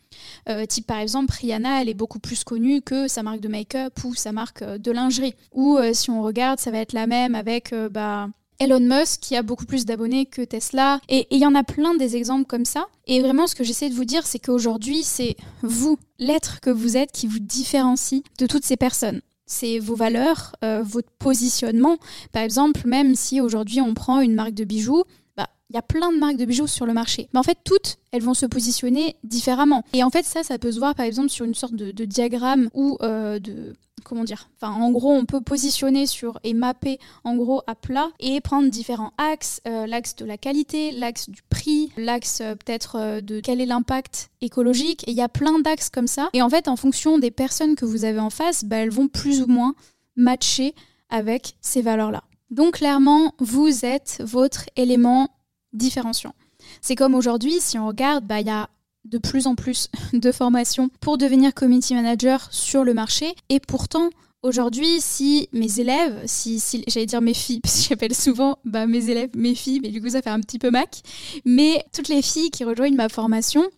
Euh, 0.49 0.65
type 0.65 0.87
par 0.87 0.99
exemple, 0.99 1.33
Rihanna, 1.39 1.81
elle 1.81 1.89
est 1.89 1.93
beaucoup 1.93 2.19
plus 2.19 2.43
connue 2.43 2.81
que 2.81 3.07
sa 3.07 3.23
marque 3.23 3.39
de 3.39 3.47
make-up 3.47 3.93
ou 4.03 4.15
sa 4.15 4.31
marque 4.31 4.63
euh, 4.63 4.77
de 4.77 4.91
lingerie. 4.91 5.35
Ou 5.53 5.77
euh, 5.77 5.93
si 5.93 6.09
on 6.09 6.21
regarde, 6.23 6.59
ça 6.59 6.71
va 6.71 6.79
être 6.79 6.93
la 6.93 7.07
même 7.07 7.35
avec 7.35 7.73
bah, 7.91 8.27
Elon 8.59 8.81
Musk 8.81 9.21
qui 9.21 9.35
a 9.35 9.41
beaucoup 9.41 9.65
plus 9.65 9.85
d'abonnés 9.85 10.25
que 10.25 10.41
Tesla. 10.41 10.99
Et 11.07 11.27
il 11.31 11.39
y 11.39 11.45
en 11.45 11.55
a 11.55 11.63
plein 11.63 11.95
des 11.95 12.15
exemples 12.15 12.45
comme 12.45 12.65
ça. 12.65 12.87
Et 13.07 13.21
vraiment, 13.21 13.47
ce 13.47 13.55
que 13.55 13.63
j'essaie 13.63 13.89
de 13.89 13.95
vous 13.95 14.05
dire, 14.05 14.25
c'est 14.25 14.39
qu'aujourd'hui, 14.39 15.03
c'est 15.03 15.35
vous, 15.61 15.97
l'être 16.19 16.59
que 16.59 16.69
vous 16.69 16.97
êtes, 16.97 17.11
qui 17.11 17.27
vous 17.27 17.39
différencie 17.39 18.21
de 18.37 18.47
toutes 18.47 18.65
ces 18.65 18.77
personnes. 18.77 19.21
C'est 19.45 19.79
vos 19.79 19.95
valeurs, 19.95 20.55
euh, 20.63 20.83
votre 20.83 21.09
positionnement. 21.17 21.97
Par 22.31 22.43
exemple, 22.43 22.81
même 22.85 23.15
si 23.15 23.41
aujourd'hui 23.41 23.81
on 23.81 23.93
prend 23.93 24.21
une 24.21 24.35
marque 24.35 24.53
de 24.53 24.63
bijoux, 24.63 25.03
bah, 25.39 25.47
il 25.69 25.75
y 25.75 25.79
a 25.79 25.81
plein 25.81 26.11
de 26.11 26.17
marques 26.17 26.35
de 26.35 26.43
bijoux 26.43 26.67
sur 26.67 26.85
le 26.85 26.91
marché. 26.91 27.29
Mais 27.33 27.39
en 27.39 27.43
fait, 27.43 27.57
toutes, 27.63 27.97
elles 28.11 28.21
vont 28.21 28.33
se 28.33 28.45
positionner 28.45 29.15
différemment. 29.23 29.85
Et 29.93 30.03
en 30.03 30.09
fait, 30.09 30.25
ça, 30.25 30.43
ça 30.43 30.57
peut 30.57 30.69
se 30.69 30.79
voir 30.79 30.95
par 30.95 31.05
exemple 31.05 31.29
sur 31.29 31.45
une 31.45 31.53
sorte 31.53 31.75
de, 31.75 32.03
diagramme 32.03 32.69
ou 32.73 32.97
euh, 33.01 33.39
de 33.39 33.73
comment 34.03 34.25
dire 34.25 34.49
Enfin, 34.59 34.73
en 34.73 34.91
gros, 34.91 35.13
on 35.13 35.23
peut 35.23 35.39
positionner 35.39 36.07
sur 36.07 36.41
et 36.43 36.53
mapper 36.53 36.99
en 37.23 37.37
gros 37.37 37.61
à 37.67 37.75
plat 37.75 38.09
et 38.19 38.41
prendre 38.41 38.69
différents 38.69 39.13
axes, 39.17 39.61
euh, 39.65 39.87
l'axe 39.87 40.17
de 40.17 40.25
la 40.25 40.37
qualité, 40.37 40.91
l'axe 40.91 41.29
du 41.29 41.41
prix, 41.49 41.93
l'axe 41.95 42.41
euh, 42.41 42.55
peut-être 42.55 43.21
de 43.21 43.39
quel 43.39 43.61
est 43.61 43.65
l'impact 43.65 44.31
écologique. 44.41 45.07
Et 45.07 45.11
il 45.11 45.17
y 45.17 45.21
a 45.21 45.29
plein 45.29 45.59
d'axes 45.59 45.89
comme 45.89 46.07
ça. 46.07 46.29
Et 46.33 46.41
en 46.41 46.49
fait, 46.49 46.67
en 46.67 46.75
fonction 46.75 47.17
des 47.17 47.31
personnes 47.31 47.75
que 47.75 47.85
vous 47.85 48.03
avez 48.03 48.19
en 48.19 48.29
face, 48.29 48.65
bah, 48.65 48.75
elles 48.75 48.91
vont 48.91 49.07
plus 49.07 49.41
ou 49.41 49.47
moins 49.47 49.73
matcher 50.17 50.75
avec 51.09 51.55
ces 51.61 51.81
valeurs-là. 51.81 52.23
Donc 52.51 52.75
clairement, 52.75 53.33
vous 53.39 53.85
êtes 53.85 54.21
votre 54.25 54.65
élément 54.75 55.29
différenciant. 55.73 56.33
C'est 56.81 56.95
comme 56.95 57.15
aujourd'hui, 57.15 57.59
si 57.59 57.77
on 57.77 57.87
regarde, 57.87 58.25
bah, 58.25 58.41
il 58.41 58.47
y 58.47 58.51
a 58.51 58.69
de 59.05 59.17
plus 59.17 59.47
en 59.47 59.55
plus 59.55 59.89
de 60.13 60.31
formations 60.31 60.89
pour 60.99 61.17
devenir 61.17 61.53
community 61.53 61.93
manager 61.93 62.47
sur 62.51 62.83
le 62.83 62.93
marché. 62.93 63.33
Et 63.49 63.59
pourtant, 63.59 64.09
Aujourd'hui, 64.41 65.01
si 65.01 65.49
mes 65.51 65.81
élèves, 65.81 66.21
si, 66.25 66.63
j'allais 66.87 67.05
dire 67.05 67.19
mes 67.19 67.33
filles, 67.33 67.59
parce 67.63 67.81
que 67.81 67.89
j'appelle 67.89 68.15
souvent 68.15 68.57
bah, 68.63 68.87
mes 68.87 69.09
élèves 69.09 69.31
mes 69.35 69.53
filles, 69.53 69.81
mais 69.81 69.89
du 69.89 70.01
coup 70.01 70.09
ça 70.09 70.21
fait 70.21 70.29
un 70.29 70.39
petit 70.39 70.59
peu 70.59 70.71
mac, 70.71 71.01
mais 71.43 71.83
toutes 71.93 72.07
les 72.07 72.21
filles 72.21 72.49
qui 72.49 72.63
rejoignent 72.63 72.95
ma 72.95 73.09
formation, 73.09 73.69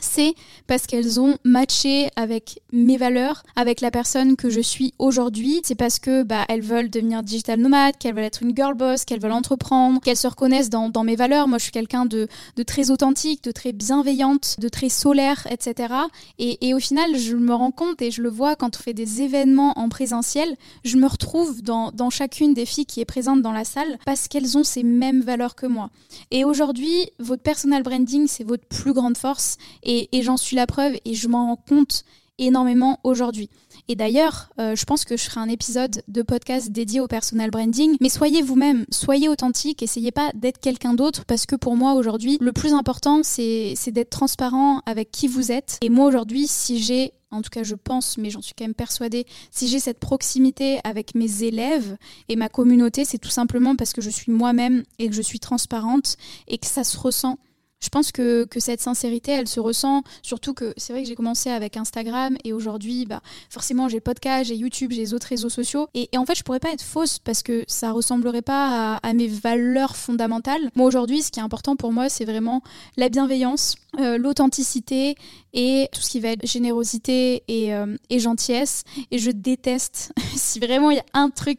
c'est 0.00 0.34
parce 0.66 0.86
qu'elles 0.86 1.20
ont 1.20 1.38
matché 1.44 2.08
avec 2.16 2.60
mes 2.72 2.96
valeurs, 2.96 3.42
avec 3.56 3.80
la 3.80 3.90
personne 3.90 4.36
que 4.36 4.50
je 4.50 4.60
suis 4.60 4.94
aujourd'hui. 4.98 5.60
C'est 5.64 5.74
parce 5.74 5.98
que 5.98 6.22
bah, 6.22 6.44
elles 6.48 6.60
veulent 6.60 6.90
devenir 6.90 7.22
digital 7.22 7.60
nomade, 7.60 7.96
qu'elles 7.98 8.14
veulent 8.14 8.24
être 8.24 8.42
une 8.42 8.54
girl 8.54 8.74
boss, 8.74 9.04
qu'elles 9.04 9.20
veulent 9.20 9.32
entreprendre, 9.32 10.00
qu'elles 10.00 10.16
se 10.16 10.26
reconnaissent 10.26 10.70
dans, 10.70 11.04
mes 11.04 11.16
valeurs. 11.16 11.48
Moi, 11.48 11.58
je 11.58 11.64
suis 11.64 11.72
quelqu'un 11.72 12.06
de, 12.06 12.28
très 12.66 12.90
authentique, 12.90 13.42
de 13.44 13.52
très 13.52 13.72
bienveillante, 13.72 14.56
de 14.58 14.68
très 14.68 14.88
solaire, 14.88 15.46
etc. 15.50 15.94
Et, 16.38 16.74
au 16.74 16.78
final, 16.78 17.16
je 17.16 17.36
me 17.36 17.54
rends 17.54 17.70
compte 17.70 18.02
et 18.02 18.10
je 18.10 18.22
le 18.22 18.28
vois 18.28 18.56
quand 18.56 18.76
on 18.76 18.82
fait 18.82 18.94
des 18.94 19.22
événements 19.22 19.78
en 19.78 19.88
présentiel, 19.88 20.56
je 20.84 20.96
me 20.96 21.06
retrouve 21.06 21.62
dans, 21.62 21.92
chacune 22.10 22.54
des 22.54 22.66
filles 22.66 22.86
qui 22.86 23.00
est 23.00 23.04
présente 23.04 23.42
dans 23.42 23.52
la 23.52 23.64
salle 23.64 23.98
parce 24.06 24.28
qu'elles 24.28 24.56
ont 24.56 24.64
ces 24.64 24.82
mêmes 24.82 25.20
valeurs 25.20 25.54
que 25.54 25.66
moi. 25.66 25.90
Et 26.30 26.44
aujourd'hui, 26.44 27.10
votre 27.18 27.42
personal 27.42 27.82
branding, 27.82 28.26
c'est 28.26 28.44
votre 28.44 28.64
plus 28.66 28.92
grande 28.92 29.16
force. 29.16 29.56
J'en 30.22 30.36
suis 30.36 30.56
la 30.56 30.66
preuve 30.66 30.94
et 31.04 31.14
je 31.14 31.28
m'en 31.28 31.46
rends 31.46 31.62
compte 31.68 32.04
énormément 32.38 33.00
aujourd'hui. 33.04 33.50
Et 33.88 33.96
d'ailleurs, 33.96 34.50
euh, 34.60 34.76
je 34.76 34.84
pense 34.84 35.04
que 35.04 35.16
je 35.16 35.24
ferai 35.24 35.40
un 35.40 35.48
épisode 35.48 36.02
de 36.08 36.22
podcast 36.22 36.70
dédié 36.70 37.00
au 37.00 37.06
personal 37.06 37.50
branding. 37.50 37.96
Mais 38.00 38.08
soyez 38.08 38.42
vous-même, 38.42 38.84
soyez 38.90 39.28
authentique, 39.28 39.82
essayez 39.82 40.12
pas 40.12 40.30
d'être 40.34 40.58
quelqu'un 40.60 40.94
d'autre 40.94 41.24
parce 41.24 41.46
que 41.46 41.56
pour 41.56 41.76
moi 41.76 41.94
aujourd'hui, 41.94 42.38
le 42.40 42.52
plus 42.52 42.72
important, 42.72 43.22
c'est 43.22 43.74
d'être 43.88 44.10
transparent 44.10 44.82
avec 44.86 45.10
qui 45.10 45.26
vous 45.26 45.52
êtes. 45.52 45.78
Et 45.82 45.88
moi 45.88 46.06
aujourd'hui, 46.06 46.46
si 46.46 46.80
j'ai 46.80 47.12
en 47.30 47.42
tout 47.42 47.50
cas 47.50 47.62
je 47.62 47.74
pense, 47.74 48.16
mais 48.16 48.30
j'en 48.30 48.40
suis 48.40 48.54
quand 48.56 48.64
même 48.64 48.74
persuadée, 48.74 49.26
si 49.50 49.68
j'ai 49.68 49.80
cette 49.80 49.98
proximité 49.98 50.80
avec 50.82 51.14
mes 51.14 51.42
élèves 51.42 51.98
et 52.30 52.36
ma 52.36 52.48
communauté, 52.48 53.04
c'est 53.04 53.18
tout 53.18 53.28
simplement 53.28 53.76
parce 53.76 53.92
que 53.92 54.00
je 54.00 54.08
suis 54.08 54.32
moi-même 54.32 54.82
et 54.98 55.10
que 55.10 55.14
je 55.14 55.20
suis 55.20 55.38
transparente 55.38 56.16
et 56.46 56.56
que 56.56 56.66
ça 56.66 56.84
se 56.84 56.96
ressent 56.96 57.38
je 57.80 57.88
pense 57.90 58.10
que, 58.12 58.46
cette 58.58 58.80
sincérité, 58.80 59.30
elle 59.32 59.46
se 59.46 59.60
ressent, 59.60 60.02
surtout 60.22 60.52
que 60.52 60.74
c'est 60.76 60.92
vrai 60.92 61.02
que 61.02 61.08
j'ai 61.08 61.14
commencé 61.14 61.48
avec 61.48 61.76
Instagram 61.76 62.36
et 62.42 62.52
aujourd'hui, 62.52 63.06
bah, 63.06 63.20
forcément, 63.50 63.88
j'ai 63.88 64.00
podcast, 64.00 64.48
j'ai 64.48 64.56
YouTube, 64.56 64.90
j'ai 64.90 65.00
les 65.00 65.14
autres 65.14 65.28
réseaux 65.28 65.48
sociaux. 65.48 65.86
Et, 65.94 66.08
en 66.16 66.26
fait, 66.26 66.34
je 66.34 66.42
pourrais 66.42 66.58
pas 66.58 66.72
être 66.72 66.82
fausse 66.82 67.20
parce 67.20 67.42
que 67.42 67.64
ça 67.68 67.92
ressemblerait 67.92 68.42
pas 68.42 68.96
à, 68.96 69.12
mes 69.12 69.28
valeurs 69.28 69.96
fondamentales. 69.96 70.70
Moi, 70.74 70.86
aujourd'hui, 70.86 71.22
ce 71.22 71.30
qui 71.30 71.38
est 71.38 71.42
important 71.42 71.76
pour 71.76 71.92
moi, 71.92 72.08
c'est 72.08 72.24
vraiment 72.24 72.62
la 72.96 73.08
bienveillance, 73.08 73.76
euh, 74.00 74.18
l'authenticité 74.18 75.14
et 75.54 75.88
tout 75.92 76.02
ce 76.02 76.10
qui 76.10 76.20
va 76.20 76.30
être 76.30 76.46
générosité 76.46 77.42
et, 77.48 77.74
euh, 77.74 77.96
gentillesse. 78.10 78.82
Et 79.12 79.18
je 79.18 79.30
déteste, 79.30 80.12
si 80.36 80.58
vraiment 80.58 80.90
il 80.90 80.96
y 80.96 81.00
a 81.00 81.04
un 81.14 81.30
truc 81.30 81.58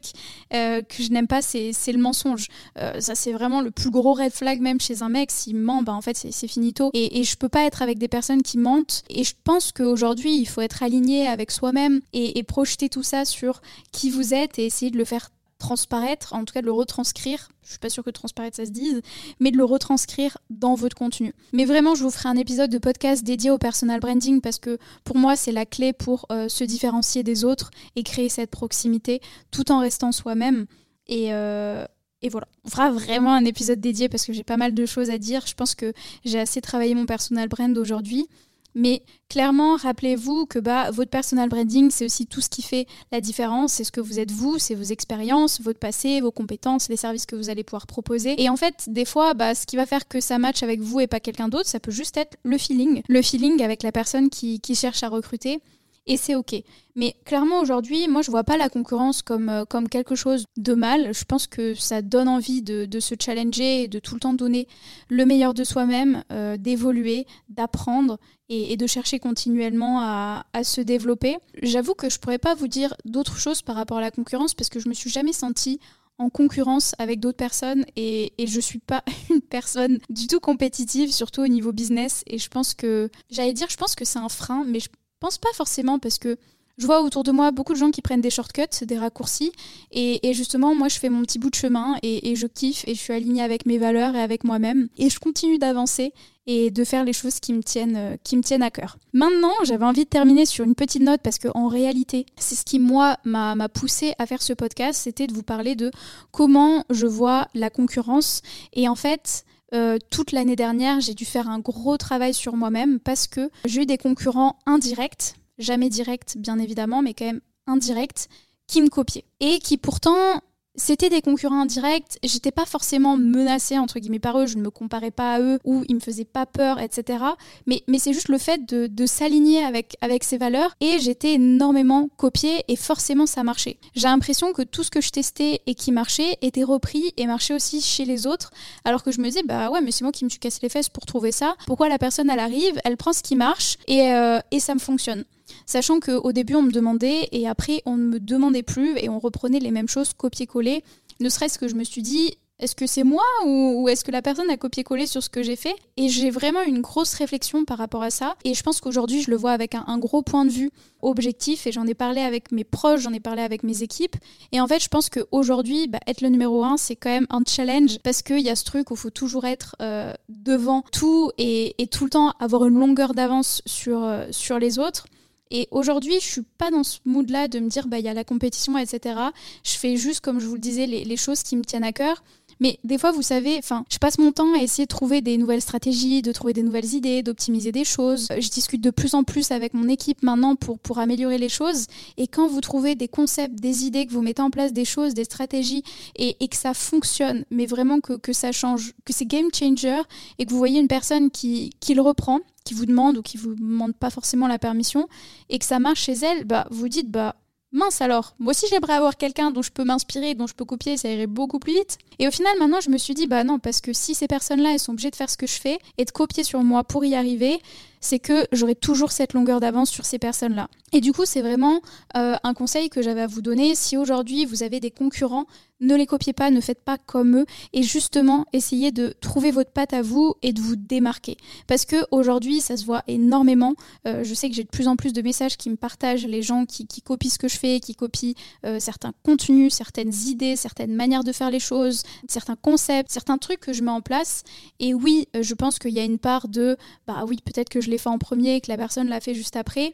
euh, 0.53 0.81
que 0.81 1.01
je 1.01 1.09
n'aime 1.11 1.27
pas, 1.27 1.41
c'est 1.41 1.71
le 1.87 1.97
mensonge. 1.97 2.47
ça, 2.75 3.15
c'est 3.15 3.31
vraiment 3.31 3.61
le 3.61 3.71
plus 3.71 3.89
gros 3.89 4.13
red 4.13 4.33
flag, 4.33 4.59
même 4.59 4.81
chez 4.81 5.01
un 5.01 5.09
mec. 5.09 5.31
S'il 5.31 5.55
ment, 5.55 5.81
bah, 5.81 5.93
en 5.93 6.01
fait, 6.01 6.08
c'est 6.17 6.47
finito. 6.47 6.91
Et, 6.93 7.19
et 7.19 7.23
je 7.23 7.35
peux 7.35 7.49
pas 7.49 7.65
être 7.65 7.81
avec 7.81 7.97
des 7.97 8.07
personnes 8.07 8.41
qui 8.41 8.57
mentent. 8.57 9.03
Et 9.09 9.23
je 9.23 9.35
pense 9.43 9.71
qu'aujourd'hui, 9.71 10.35
il 10.35 10.45
faut 10.45 10.61
être 10.61 10.83
aligné 10.83 11.27
avec 11.27 11.51
soi-même 11.51 12.01
et, 12.13 12.43
projeter 12.43 12.89
tout 12.89 13.03
ça 13.03 13.25
sur 13.25 13.61
qui 13.91 14.09
vous 14.09 14.33
êtes 14.33 14.59
et 14.59 14.65
essayer 14.65 14.91
de 14.91 14.97
le 14.97 15.05
faire 15.05 15.29
transparaître, 15.59 16.33
en 16.33 16.45
tout 16.45 16.53
cas 16.53 16.61
de 16.61 16.65
le 16.65 16.71
retranscrire. 16.71 17.49
Je 17.63 17.71
suis 17.71 17.79
pas 17.79 17.89
sûre 17.89 18.03
que 18.03 18.09
transparaître 18.09 18.55
ça 18.55 18.65
se 18.65 18.71
dise, 18.71 19.01
mais 19.39 19.51
de 19.51 19.57
le 19.57 19.65
retranscrire 19.65 20.37
dans 20.49 20.73
votre 20.73 20.95
contenu. 20.95 21.33
Mais 21.51 21.65
vraiment, 21.65 21.95
je 21.95 22.03
vous 22.03 22.11
ferai 22.11 22.29
un 22.29 22.37
épisode 22.37 22.69
de 22.69 22.77
podcast 22.77 23.23
dédié 23.23 23.51
au 23.51 23.57
personal 23.57 23.99
branding 23.99 24.39
parce 24.39 24.57
que 24.57 24.77
pour 25.03 25.17
moi, 25.17 25.35
c'est 25.35 25.51
la 25.51 25.65
clé 25.65 25.91
pour 25.91 26.25
euh, 26.31 26.47
se 26.47 26.63
différencier 26.63 27.23
des 27.23 27.43
autres 27.43 27.71
et 27.97 28.03
créer 28.03 28.29
cette 28.29 28.51
proximité 28.51 29.21
tout 29.51 29.71
en 29.71 29.79
restant 29.79 30.13
soi-même. 30.13 30.65
Et, 31.07 31.33
euh, 31.33 31.85
et 32.21 32.29
voilà, 32.29 32.47
on 32.65 32.69
fera 32.69 32.91
vraiment 32.91 33.33
un 33.33 33.45
épisode 33.45 33.79
dédié 33.79 34.09
parce 34.09 34.25
que 34.25 34.33
j'ai 34.33 34.43
pas 34.43 34.57
mal 34.57 34.73
de 34.73 34.85
choses 34.85 35.09
à 35.09 35.17
dire. 35.17 35.45
Je 35.47 35.53
pense 35.53 35.75
que 35.75 35.93
j'ai 36.25 36.39
assez 36.39 36.61
travaillé 36.61 36.95
mon 36.95 37.05
personal 37.05 37.47
brand 37.47 37.77
aujourd'hui. 37.77 38.27
Mais 38.75 39.03
clairement, 39.29 39.77
rappelez-vous 39.77 40.45
que 40.45 40.59
bah, 40.59 40.91
votre 40.91 41.09
personal 41.09 41.49
branding, 41.49 41.89
c'est 41.89 42.05
aussi 42.05 42.27
tout 42.27 42.39
ce 42.39 42.49
qui 42.49 42.61
fait 42.61 42.87
la 43.11 43.19
différence. 43.19 43.73
C'est 43.73 43.83
ce 43.83 43.91
que 43.91 44.01
vous 44.01 44.19
êtes 44.19 44.31
vous, 44.31 44.59
c'est 44.59 44.75
vos 44.75 44.83
expériences, 44.83 45.59
votre 45.61 45.79
passé, 45.79 46.21
vos 46.21 46.31
compétences, 46.31 46.87
les 46.87 46.95
services 46.95 47.25
que 47.25 47.35
vous 47.35 47.49
allez 47.49 47.63
pouvoir 47.63 47.87
proposer. 47.87 48.41
Et 48.41 48.47
en 48.47 48.55
fait, 48.57 48.85
des 48.87 49.05
fois, 49.05 49.33
bah, 49.33 49.55
ce 49.55 49.65
qui 49.65 49.75
va 49.75 49.85
faire 49.85 50.07
que 50.07 50.19
ça 50.19 50.37
matche 50.37 50.61
avec 50.61 50.81
vous 50.81 50.99
et 50.99 51.07
pas 51.07 51.19
quelqu'un 51.19 51.49
d'autre, 51.49 51.67
ça 51.67 51.79
peut 51.79 51.91
juste 51.91 52.15
être 52.17 52.37
le 52.43 52.57
feeling. 52.57 53.01
Le 53.09 53.21
feeling 53.21 53.63
avec 53.63 53.81
la 53.81 53.91
personne 53.91 54.29
qui, 54.29 54.59
qui 54.59 54.75
cherche 54.75 55.01
à 55.03 55.09
recruter 55.09 55.61
et 56.05 56.17
c'est 56.17 56.35
ok. 56.35 56.55
Mais 56.95 57.15
clairement 57.23 57.61
aujourd'hui, 57.61 58.07
moi 58.07 58.21
je 58.21 58.31
vois 58.31 58.43
pas 58.43 58.57
la 58.57 58.69
concurrence 58.69 59.21
comme, 59.21 59.49
euh, 59.49 59.65
quelque 59.89 60.15
chose 60.15 60.45
de 60.57 60.73
mal. 60.73 61.13
Je 61.13 61.23
pense 61.23 61.47
que 61.47 61.73
ça 61.75 62.01
donne 62.01 62.27
envie 62.27 62.61
de, 62.61 62.99
se 62.99 63.15
challenger 63.19 63.83
et 63.83 63.87
de 63.87 63.99
tout 63.99 64.15
le 64.15 64.19
temps 64.19 64.33
donner 64.33 64.67
le 65.09 65.25
meilleur 65.25 65.53
de 65.53 65.63
soi-même, 65.63 66.23
euh, 66.31 66.57
d'évoluer, 66.57 67.25
d'apprendre 67.49 68.17
et, 68.49 68.75
de 68.75 68.87
chercher 68.87 69.19
continuellement 69.19 70.01
à, 70.01 70.45
à 70.53 70.63
se 70.63 70.81
développer. 70.81 71.37
J'avoue 71.61 71.93
que 71.93 72.09
je 72.09 72.19
pourrais 72.19 72.39
pas 72.39 72.55
vous 72.55 72.67
dire 72.67 72.95
d'autres 73.05 73.37
choses 73.37 73.61
par 73.61 73.75
rapport 73.75 73.99
à 73.99 74.01
la 74.01 74.11
concurrence 74.11 74.53
parce 74.53 74.69
que 74.69 74.79
je 74.79 74.89
me 74.89 74.93
suis 74.93 75.09
jamais 75.09 75.33
sentie 75.33 75.79
en 76.19 76.29
concurrence 76.29 76.93
avec 76.99 77.19
d'autres 77.21 77.37
personnes 77.37 77.85
et, 77.95 78.33
et 78.37 78.45
je 78.45 78.59
suis 78.59 78.79
pas 78.79 79.03
une 79.29 79.41
personne 79.41 79.99
du 80.09 80.27
tout 80.27 80.39
compétitive, 80.39 81.11
surtout 81.11 81.41
au 81.41 81.47
niveau 81.47 81.71
business. 81.71 82.23
Et 82.27 82.37
je 82.37 82.49
pense 82.49 82.73
que, 82.73 83.09
j'allais 83.31 83.53
dire, 83.53 83.67
je 83.69 83.77
pense 83.77 83.95
que 83.95 84.05
c'est 84.05 84.19
un 84.19 84.29
frein, 84.29 84.65
mais 84.65 84.81
je 84.81 84.89
pense 85.19 85.37
pas 85.37 85.49
forcément 85.53 85.99
parce 85.99 86.17
que 86.17 86.37
je 86.79 86.85
vois 86.85 87.01
autour 87.01 87.23
de 87.23 87.31
moi 87.31 87.51
beaucoup 87.51 87.73
de 87.73 87.77
gens 87.77 87.91
qui 87.91 88.01
prennent 88.01 88.21
des 88.21 88.29
shortcuts, 88.29 88.85
des 88.85 88.97
raccourcis. 88.97 89.51
Et, 89.91 90.33
justement, 90.33 90.73
moi, 90.73 90.87
je 90.87 90.97
fais 90.97 91.09
mon 91.09 91.21
petit 91.23 91.37
bout 91.37 91.49
de 91.49 91.55
chemin 91.55 91.97
et, 92.03 92.35
je 92.37 92.47
kiffe 92.47 92.87
et 92.87 92.95
je 92.95 92.99
suis 92.99 93.11
alignée 93.11 93.43
avec 93.43 93.65
mes 93.65 93.77
valeurs 93.77 94.15
et 94.15 94.21
avec 94.21 94.45
moi-même. 94.45 94.87
Et 94.97 95.09
je 95.09 95.19
continue 95.19 95.57
d'avancer 95.57 96.13
et 96.47 96.71
de 96.71 96.83
faire 96.85 97.03
les 97.03 97.11
choses 97.11 97.41
qui 97.41 97.51
me 97.53 97.61
tiennent, 97.61 97.97
euh, 97.97 98.17
qui 98.23 98.37
me 98.37 98.41
tiennent 98.41 98.63
à 98.63 98.71
cœur. 98.71 98.97
Maintenant, 99.13 99.53
j'avais 99.65 99.85
envie 99.85 100.05
de 100.05 100.09
terminer 100.09 100.45
sur 100.45 100.65
une 100.65 100.73
petite 100.73 101.03
note 101.03 101.19
parce 101.21 101.37
qu'en 101.37 101.67
réalité, 101.67 102.25
c'est 102.37 102.55
ce 102.55 102.63
qui, 102.63 102.79
moi, 102.79 103.17
m'a 103.25 103.69
poussé 103.69 104.13
à 104.17 104.25
faire 104.25 104.41
ce 104.41 104.53
podcast, 104.53 105.01
c'était 105.03 105.27
de 105.27 105.33
vous 105.33 105.43
parler 105.43 105.75
de 105.75 105.91
comment 106.31 106.85
je 106.89 107.05
vois 107.05 107.49
la 107.53 107.69
concurrence. 107.69 108.41
Et 108.73 108.87
en 108.87 108.95
fait, 108.95 109.43
euh, 109.73 109.97
toute 110.09 110.31
l'année 110.31 110.55
dernière, 110.55 110.99
j'ai 110.99 111.13
dû 111.13 111.25
faire 111.25 111.49
un 111.49 111.59
gros 111.59 111.97
travail 111.97 112.33
sur 112.33 112.55
moi-même 112.55 112.99
parce 112.99 113.27
que 113.27 113.49
j'ai 113.65 113.83
eu 113.83 113.85
des 113.85 113.97
concurrents 113.97 114.57
indirects, 114.65 115.35
jamais 115.57 115.89
directs 115.89 116.37
bien 116.37 116.59
évidemment, 116.59 117.01
mais 117.01 117.13
quand 117.13 117.25
même 117.25 117.41
indirects, 117.67 118.27
qui 118.67 118.81
me 118.81 118.89
copiaient. 118.89 119.25
Et 119.39 119.59
qui 119.59 119.77
pourtant 119.77 120.41
c'était 120.75 121.09
des 121.09 121.21
concurrents 121.21 121.61
indirects, 121.61 122.17
j'étais 122.23 122.51
pas 122.51 122.65
forcément 122.65 123.17
menacée 123.17 123.77
entre 123.77 123.99
guillemets 123.99 124.19
par 124.19 124.39
eux, 124.39 124.45
je 124.45 124.57
ne 124.57 124.61
me 124.61 124.69
comparais 124.69 125.11
pas 125.11 125.33
à 125.33 125.39
eux 125.41 125.59
ou 125.65 125.83
ils 125.89 125.95
me 125.95 125.99
faisaient 125.99 126.25
pas 126.25 126.45
peur, 126.45 126.79
etc. 126.79 127.23
Mais, 127.65 127.83
c'est 127.97 128.13
juste 128.13 128.29
le 128.29 128.37
fait 128.37 128.65
de, 128.65 129.05
s'aligner 129.05 129.63
avec, 129.63 129.97
avec 130.01 130.23
ces 130.23 130.37
valeurs 130.37 130.75
et 130.79 130.99
j'étais 130.99 131.33
énormément 131.33 132.09
copiée 132.17 132.63
et 132.67 132.75
forcément 132.75 133.25
ça 133.25 133.43
marchait. 133.43 133.77
J'ai 133.95 134.07
l'impression 134.07 134.53
que 134.53 134.61
tout 134.61 134.83
ce 134.83 134.91
que 134.91 135.01
je 135.01 135.09
testais 135.09 135.61
et 135.65 135.75
qui 135.75 135.91
marchait 135.91 136.37
était 136.41 136.63
repris 136.63 137.13
et 137.17 137.27
marchait 137.27 137.53
aussi 137.53 137.81
chez 137.81 138.05
les 138.05 138.27
autres 138.27 138.51
alors 138.85 139.03
que 139.03 139.11
je 139.11 139.19
me 139.19 139.25
disais 139.25 139.43
bah 139.43 139.69
ouais 139.69 139.81
mais 139.81 139.91
c'est 139.91 140.03
moi 140.03 140.11
qui 140.11 140.23
me 140.23 140.29
suis 140.29 140.39
cassé 140.39 140.59
les 140.61 140.69
fesses 140.69 140.89
pour 140.89 141.05
trouver 141.05 141.31
ça. 141.31 141.55
Pourquoi 141.65 141.89
la 141.89 141.97
personne 141.97 142.29
elle 142.29 142.39
arrive, 142.39 142.79
elle 142.85 142.97
prend 142.97 143.13
ce 143.13 143.23
qui 143.23 143.35
marche 143.35 143.77
et, 143.87 144.13
euh, 144.13 144.39
et 144.51 144.59
ça 144.59 144.75
me 144.75 144.79
fonctionne. 144.79 145.25
Sachant 145.65 145.99
qu'au 145.99 146.31
début, 146.31 146.55
on 146.55 146.63
me 146.63 146.71
demandait 146.71 147.29
et 147.31 147.47
après, 147.47 147.81
on 147.85 147.97
ne 147.97 148.03
me 148.03 148.19
demandait 148.19 148.63
plus 148.63 148.97
et 148.97 149.09
on 149.09 149.19
reprenait 149.19 149.59
les 149.59 149.71
mêmes 149.71 149.89
choses 149.89 150.13
copier-coller. 150.13 150.83
Ne 151.19 151.29
serait-ce 151.29 151.59
que 151.59 151.67
je 151.67 151.75
me 151.75 151.83
suis 151.83 152.01
dit, 152.01 152.37
est-ce 152.59 152.75
que 152.75 152.87
c'est 152.87 153.05
moi 153.05 153.23
ou, 153.45 153.87
est-ce 153.87 154.03
que 154.03 154.11
la 154.11 154.21
personne 154.21 154.49
a 154.49 154.57
copié-collé 154.57 155.07
sur 155.07 155.23
ce 155.23 155.29
que 155.29 155.41
j'ai 155.41 155.55
fait? 155.55 155.75
Et 155.95 156.09
j'ai 156.09 156.29
vraiment 156.29 156.61
une 156.61 156.81
grosse 156.81 157.13
réflexion 157.13 157.63
par 157.63 157.77
rapport 157.77 158.03
à 158.03 158.09
ça. 158.09 158.35
Et 158.43 158.53
je 158.53 158.61
pense 158.63 158.81
qu'aujourd'hui, 158.81 159.21
je 159.21 159.31
le 159.31 159.37
vois 159.37 159.51
avec 159.51 159.75
un, 159.75 159.97
gros 159.97 160.21
point 160.21 160.43
de 160.43 160.49
vue 160.49 160.69
objectif. 161.01 161.67
Et 161.67 161.71
j'en 161.71 161.87
ai 161.87 161.93
parlé 161.93 162.19
avec 162.19 162.51
mes 162.51 162.65
proches, 162.65 163.01
j'en 163.01 163.13
ai 163.13 163.21
parlé 163.21 163.41
avec 163.41 163.63
mes 163.63 163.81
équipes. 163.81 164.17
Et 164.51 164.59
en 164.59 164.67
fait, 164.67 164.83
je 164.83 164.89
pense 164.89 165.09
qu'aujourd'hui, 165.09 165.87
bah, 165.87 165.99
être 166.05 166.19
le 166.19 166.27
numéro 166.27 166.65
un, 166.65 166.75
c'est 166.75 166.97
quand 166.97 167.09
même 167.09 167.27
un 167.29 167.41
challenge 167.47 167.99
parce 167.99 168.21
qu'il 168.21 168.41
y 168.41 168.49
a 168.49 168.55
ce 168.57 168.65
truc 168.65 168.91
où 168.91 168.95
il 168.95 168.99
faut 168.99 169.09
toujours 169.09 169.45
être 169.45 169.77
euh, 169.81 170.13
devant 170.27 170.83
tout 170.91 171.31
et, 171.37 171.75
tout 171.91 172.03
le 172.03 172.09
temps 172.09 172.33
avoir 172.39 172.65
une 172.65 172.77
longueur 172.77 173.13
d'avance 173.13 173.61
sur, 173.65 174.03
euh, 174.03 174.25
sur 174.31 174.59
les 174.59 174.79
autres. 174.79 175.05
Et 175.51 175.67
aujourd'hui, 175.71 176.15
je 176.21 176.25
suis 176.25 176.41
pas 176.59 176.69
dans 176.69 176.83
ce 176.83 176.99
mood-là 177.05 177.47
de 177.47 177.59
me 177.59 177.69
dire, 177.69 177.87
bah, 177.87 177.97
il 177.97 178.05
y 178.05 178.09
a 178.09 178.13
la 178.13 178.23
compétition, 178.23 178.77
etc. 178.77 179.19
Je 179.63 179.71
fais 179.71 179.97
juste, 179.97 180.21
comme 180.21 180.39
je 180.39 180.45
vous 180.45 180.53
le 180.53 180.59
disais, 180.59 180.85
les, 180.85 181.17
choses 181.17 181.41
qui 181.41 181.55
me 181.55 181.63
tiennent 181.63 181.83
à 181.83 181.91
cœur. 181.91 182.23
Mais 182.59 182.77
des 182.83 182.97
fois, 182.97 183.11
vous 183.11 183.21
savez, 183.21 183.57
enfin, 183.57 183.83
je 183.89 183.97
passe 183.97 184.19
mon 184.19 184.31
temps 184.31 184.53
à 184.53 184.61
essayer 184.61 184.85
de 184.85 184.89
trouver 184.89 185.21
des 185.21 185.37
nouvelles 185.37 185.61
stratégies, 185.61 186.21
de 186.21 186.31
trouver 186.31 186.53
des 186.53 186.61
nouvelles 186.61 186.93
idées, 186.93 187.23
d'optimiser 187.23 187.71
des 187.71 187.83
choses. 187.83 188.27
Je 188.37 188.49
discute 188.49 188.81
de 188.81 188.91
plus 188.91 189.15
en 189.15 189.23
plus 189.23 189.51
avec 189.51 189.73
mon 189.73 189.87
équipe 189.87 190.21
maintenant 190.23 190.55
pour, 190.55 190.77
pour 190.77 190.99
améliorer 190.99 191.37
les 191.37 191.49
choses. 191.49 191.87
Et 192.17 192.27
quand 192.27 192.47
vous 192.47 192.61
trouvez 192.61 192.95
des 192.95 193.07
concepts, 193.07 193.55
des 193.55 193.85
idées, 193.85 194.05
que 194.05 194.11
vous 194.11 194.21
mettez 194.21 194.41
en 194.41 194.51
place 194.51 194.71
des 194.71 194.85
choses, 194.85 195.13
des 195.13 195.23
stratégies 195.23 195.83
et, 196.15 196.35
et 196.39 196.47
que 196.47 196.57
ça 196.57 196.73
fonctionne, 196.73 197.45
mais 197.49 197.65
vraiment 197.65 198.01
que, 198.01 198.13
que 198.13 198.33
ça 198.33 198.51
change, 198.51 198.93
que 199.05 199.13
c'est 199.13 199.25
game 199.25 199.47
changer 199.53 200.01
et 200.37 200.45
que 200.45 200.51
vous 200.51 200.57
voyez 200.57 200.79
une 200.79 200.87
personne 200.87 201.31
qui, 201.31 201.71
qui 201.79 201.95
le 201.95 202.01
reprend, 202.01 202.41
qui 202.69 202.75
vous 202.75 202.85
demande 202.85 203.17
ou 203.17 203.23
qui 203.23 203.37
vous 203.37 203.55
demande 203.55 203.95
pas 203.95 204.11
forcément 204.11 204.47
la 204.47 204.59
permission 204.59 205.07
et 205.49 205.57
que 205.57 205.65
ça 205.65 205.79
marche 205.79 206.03
chez 206.03 206.13
elle, 206.13 206.43
bah 206.45 206.67
vous 206.69 206.87
dites 206.87 207.09
bah 207.09 207.35
mince 207.71 207.99
alors, 208.01 208.35
moi 208.37 208.51
aussi 208.51 208.67
j'aimerais 208.69 208.93
avoir 208.93 209.17
quelqu'un 209.17 209.49
dont 209.49 209.63
je 209.63 209.71
peux 209.71 209.83
m'inspirer, 209.83 210.35
dont 210.35 210.45
je 210.45 210.53
peux 210.53 210.65
copier, 210.65 210.95
ça 210.95 211.09
irait 211.09 211.25
beaucoup 211.25 211.57
plus 211.57 211.73
vite. 211.73 211.97
Et 212.19 212.27
au 212.27 212.31
final, 212.31 212.53
maintenant, 212.59 212.79
je 212.79 212.91
me 212.91 212.97
suis 212.97 213.13
dit, 213.13 213.27
bah 213.27 213.43
non, 213.43 213.59
parce 213.59 213.79
que 213.81 213.93
si 213.93 214.13
ces 214.13 214.27
personnes-là, 214.27 214.73
elles 214.73 214.79
sont 214.79 214.91
obligées 214.91 215.09
de 215.09 215.15
faire 215.15 215.29
ce 215.29 215.37
que 215.37 215.47
je 215.47 215.59
fais 215.59 215.79
et 215.97 216.05
de 216.05 216.11
copier 216.11 216.43
sur 216.43 216.63
moi 216.63 216.83
pour 216.83 217.05
y 217.05 217.15
arriver, 217.15 217.59
c'est 217.99 218.19
que 218.19 218.47
j'aurai 218.51 218.75
toujours 218.75 219.11
cette 219.11 219.33
longueur 219.33 219.59
d'avance 219.59 219.89
sur 219.89 220.05
ces 220.05 220.19
personnes-là. 220.19 220.69
Et 220.91 221.01
du 221.01 221.13
coup, 221.13 221.25
c'est 221.25 221.41
vraiment 221.41 221.81
euh, 222.15 222.35
un 222.43 222.53
conseil 222.53 222.89
que 222.89 223.01
j'avais 223.01 223.21
à 223.21 223.27
vous 223.27 223.41
donner. 223.41 223.75
Si 223.75 223.97
aujourd'hui 223.97 224.45
vous 224.45 224.63
avez 224.63 224.79
des 224.79 224.91
concurrents, 224.91 225.45
ne 225.81 225.95
les 225.95 226.05
copiez 226.05 226.33
pas, 226.33 226.51
ne 226.51 226.59
faites 226.59 226.83
pas 226.83 226.97
comme 226.97 227.37
eux, 227.37 227.45
et 227.71 227.83
justement 227.83 228.45
essayez 228.51 228.91
de 228.91 229.13
trouver 229.21 229.51
votre 229.51 229.71
patte 229.71 229.93
à 229.93 230.01
vous 230.01 230.35
et 230.41 230.51
de 230.51 230.59
vous 230.59 230.75
démarquer. 230.75 231.37
Parce 231.67 231.85
que 231.85 231.95
aujourd'hui, 232.11 232.59
ça 232.59 232.75
se 232.75 232.85
voit 232.85 233.03
énormément. 233.07 233.75
Euh, 234.05 234.23
je 234.23 234.33
sais 234.33 234.49
que 234.49 234.55
j'ai 234.55 234.63
de 234.63 234.69
plus 234.69 234.87
en 234.87 234.95
plus 234.95 235.13
de 235.13 235.21
messages 235.21 235.55
qui 235.55 235.69
me 235.69 235.77
partagent, 235.77 236.25
les 236.25 236.41
gens 236.41 236.65
qui, 236.65 236.85
copient 237.01 237.29
ce 237.29 237.37
que 237.37 237.47
je 237.47 237.57
fais, 237.57 237.79
qui 237.79 237.95
copient 237.95 238.33
euh, 238.65 238.79
certains 238.79 239.13
contenus, 239.23 239.73
certaines 239.73 240.13
idées, 240.27 240.55
certaines 240.55 240.93
manières 240.93 241.23
de 241.23 241.31
faire 241.31 241.49
les 241.49 241.59
choses, 241.59 242.03
certains 242.27 242.57
concepts, 242.57 243.11
certains 243.11 243.37
trucs 243.37 243.61
que 243.61 243.71
je 243.71 243.81
mets 243.81 243.91
en 243.91 244.01
place. 244.01 244.43
Et 244.79 244.93
oui, 244.93 245.27
je 245.39 245.53
pense 245.53 245.79
qu'il 245.79 245.91
y 245.91 245.99
a 245.99 246.03
une 246.03 246.19
part 246.19 246.49
de, 246.49 246.75
bah 247.07 247.23
oui, 247.27 247.37
peut-être 247.43 247.69
que 247.69 247.79
je 247.79 247.88
l'ai 247.89 247.97
fait 247.97 248.09
en 248.09 248.17
premier 248.17 248.55
et 248.55 248.61
que 248.61 248.71
la 248.71 248.77
personne 248.77 249.09
l'a 249.09 249.19
fait 249.19 249.33
juste 249.33 249.55
après. 249.55 249.91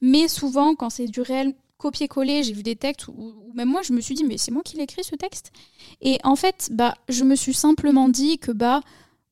Mais 0.00 0.28
souvent, 0.28 0.74
quand 0.74 0.90
c'est 0.90 1.06
du 1.06 1.20
réel 1.20 1.54
copier-coller, 1.78 2.42
j'ai 2.42 2.52
vu 2.52 2.62
des 2.62 2.76
textes 2.76 3.08
où, 3.08 3.52
même 3.54 3.68
moi 3.68 3.82
je 3.82 3.92
me 3.92 4.00
suis 4.00 4.14
dit 4.14 4.24
mais 4.24 4.36
c'est 4.36 4.50
moi 4.50 4.62
qui 4.62 4.76
l'ai 4.76 4.82
écrit 4.82 5.04
ce 5.04 5.14
texte? 5.14 5.52
Et 6.00 6.18
en 6.24 6.36
fait, 6.36 6.68
bah 6.72 6.94
je 7.08 7.24
me 7.24 7.36
suis 7.36 7.54
simplement 7.54 8.08
dit 8.08 8.38
que 8.38 8.52
bah 8.52 8.80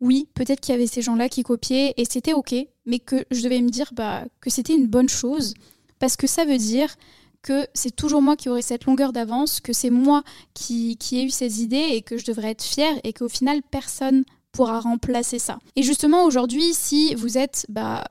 oui, 0.01 0.29
peut-être 0.35 0.61
qu'il 0.61 0.73
y 0.73 0.77
avait 0.77 0.87
ces 0.87 1.03
gens-là 1.03 1.29
qui 1.29 1.43
copiaient 1.43 1.95
et 1.97 2.05
c'était 2.05 2.33
OK, 2.33 2.55
mais 2.85 2.99
que 2.99 3.25
je 3.31 3.43
devais 3.43 3.61
me 3.61 3.71
dire 3.71 3.91
bah 3.93 4.25
que 4.41 4.51
c'était 4.51 4.75
une 4.75 4.87
bonne 4.87 5.09
chose 5.09 5.55
parce 5.99 6.17
que 6.17 6.27
ça 6.27 6.45
veut 6.45 6.59
dire 6.59 6.97
que 7.43 7.67
c'est 7.75 7.95
toujours 7.95 8.23
moi 8.23 8.37
qui 8.37 8.49
aurai 8.49 8.63
cette 8.63 8.87
longueur 8.87 9.13
d'avance, 9.13 9.61
que 9.61 9.73
c'est 9.73 9.91
moi 9.91 10.25
qui, 10.53 10.97
qui 10.97 11.19
ai 11.19 11.25
eu 11.25 11.31
ces 11.31 11.63
idées 11.63 11.89
et 11.93 12.03
que 12.03 12.17
je 12.19 12.25
devrais 12.25 12.51
être 12.51 12.65
fière 12.65 12.95
et 13.05 13.13
qu'au 13.13 13.29
final 13.29 13.63
personne 13.71 14.25
pourra 14.57 14.81
remplacer 14.81 15.39
ça. 15.39 15.59
Et 15.77 15.83
justement 15.83 16.25
aujourd'hui, 16.25 16.73
si 16.73 17.15
vous 17.15 17.39
êtes 17.39 17.67
bah, 17.69 18.05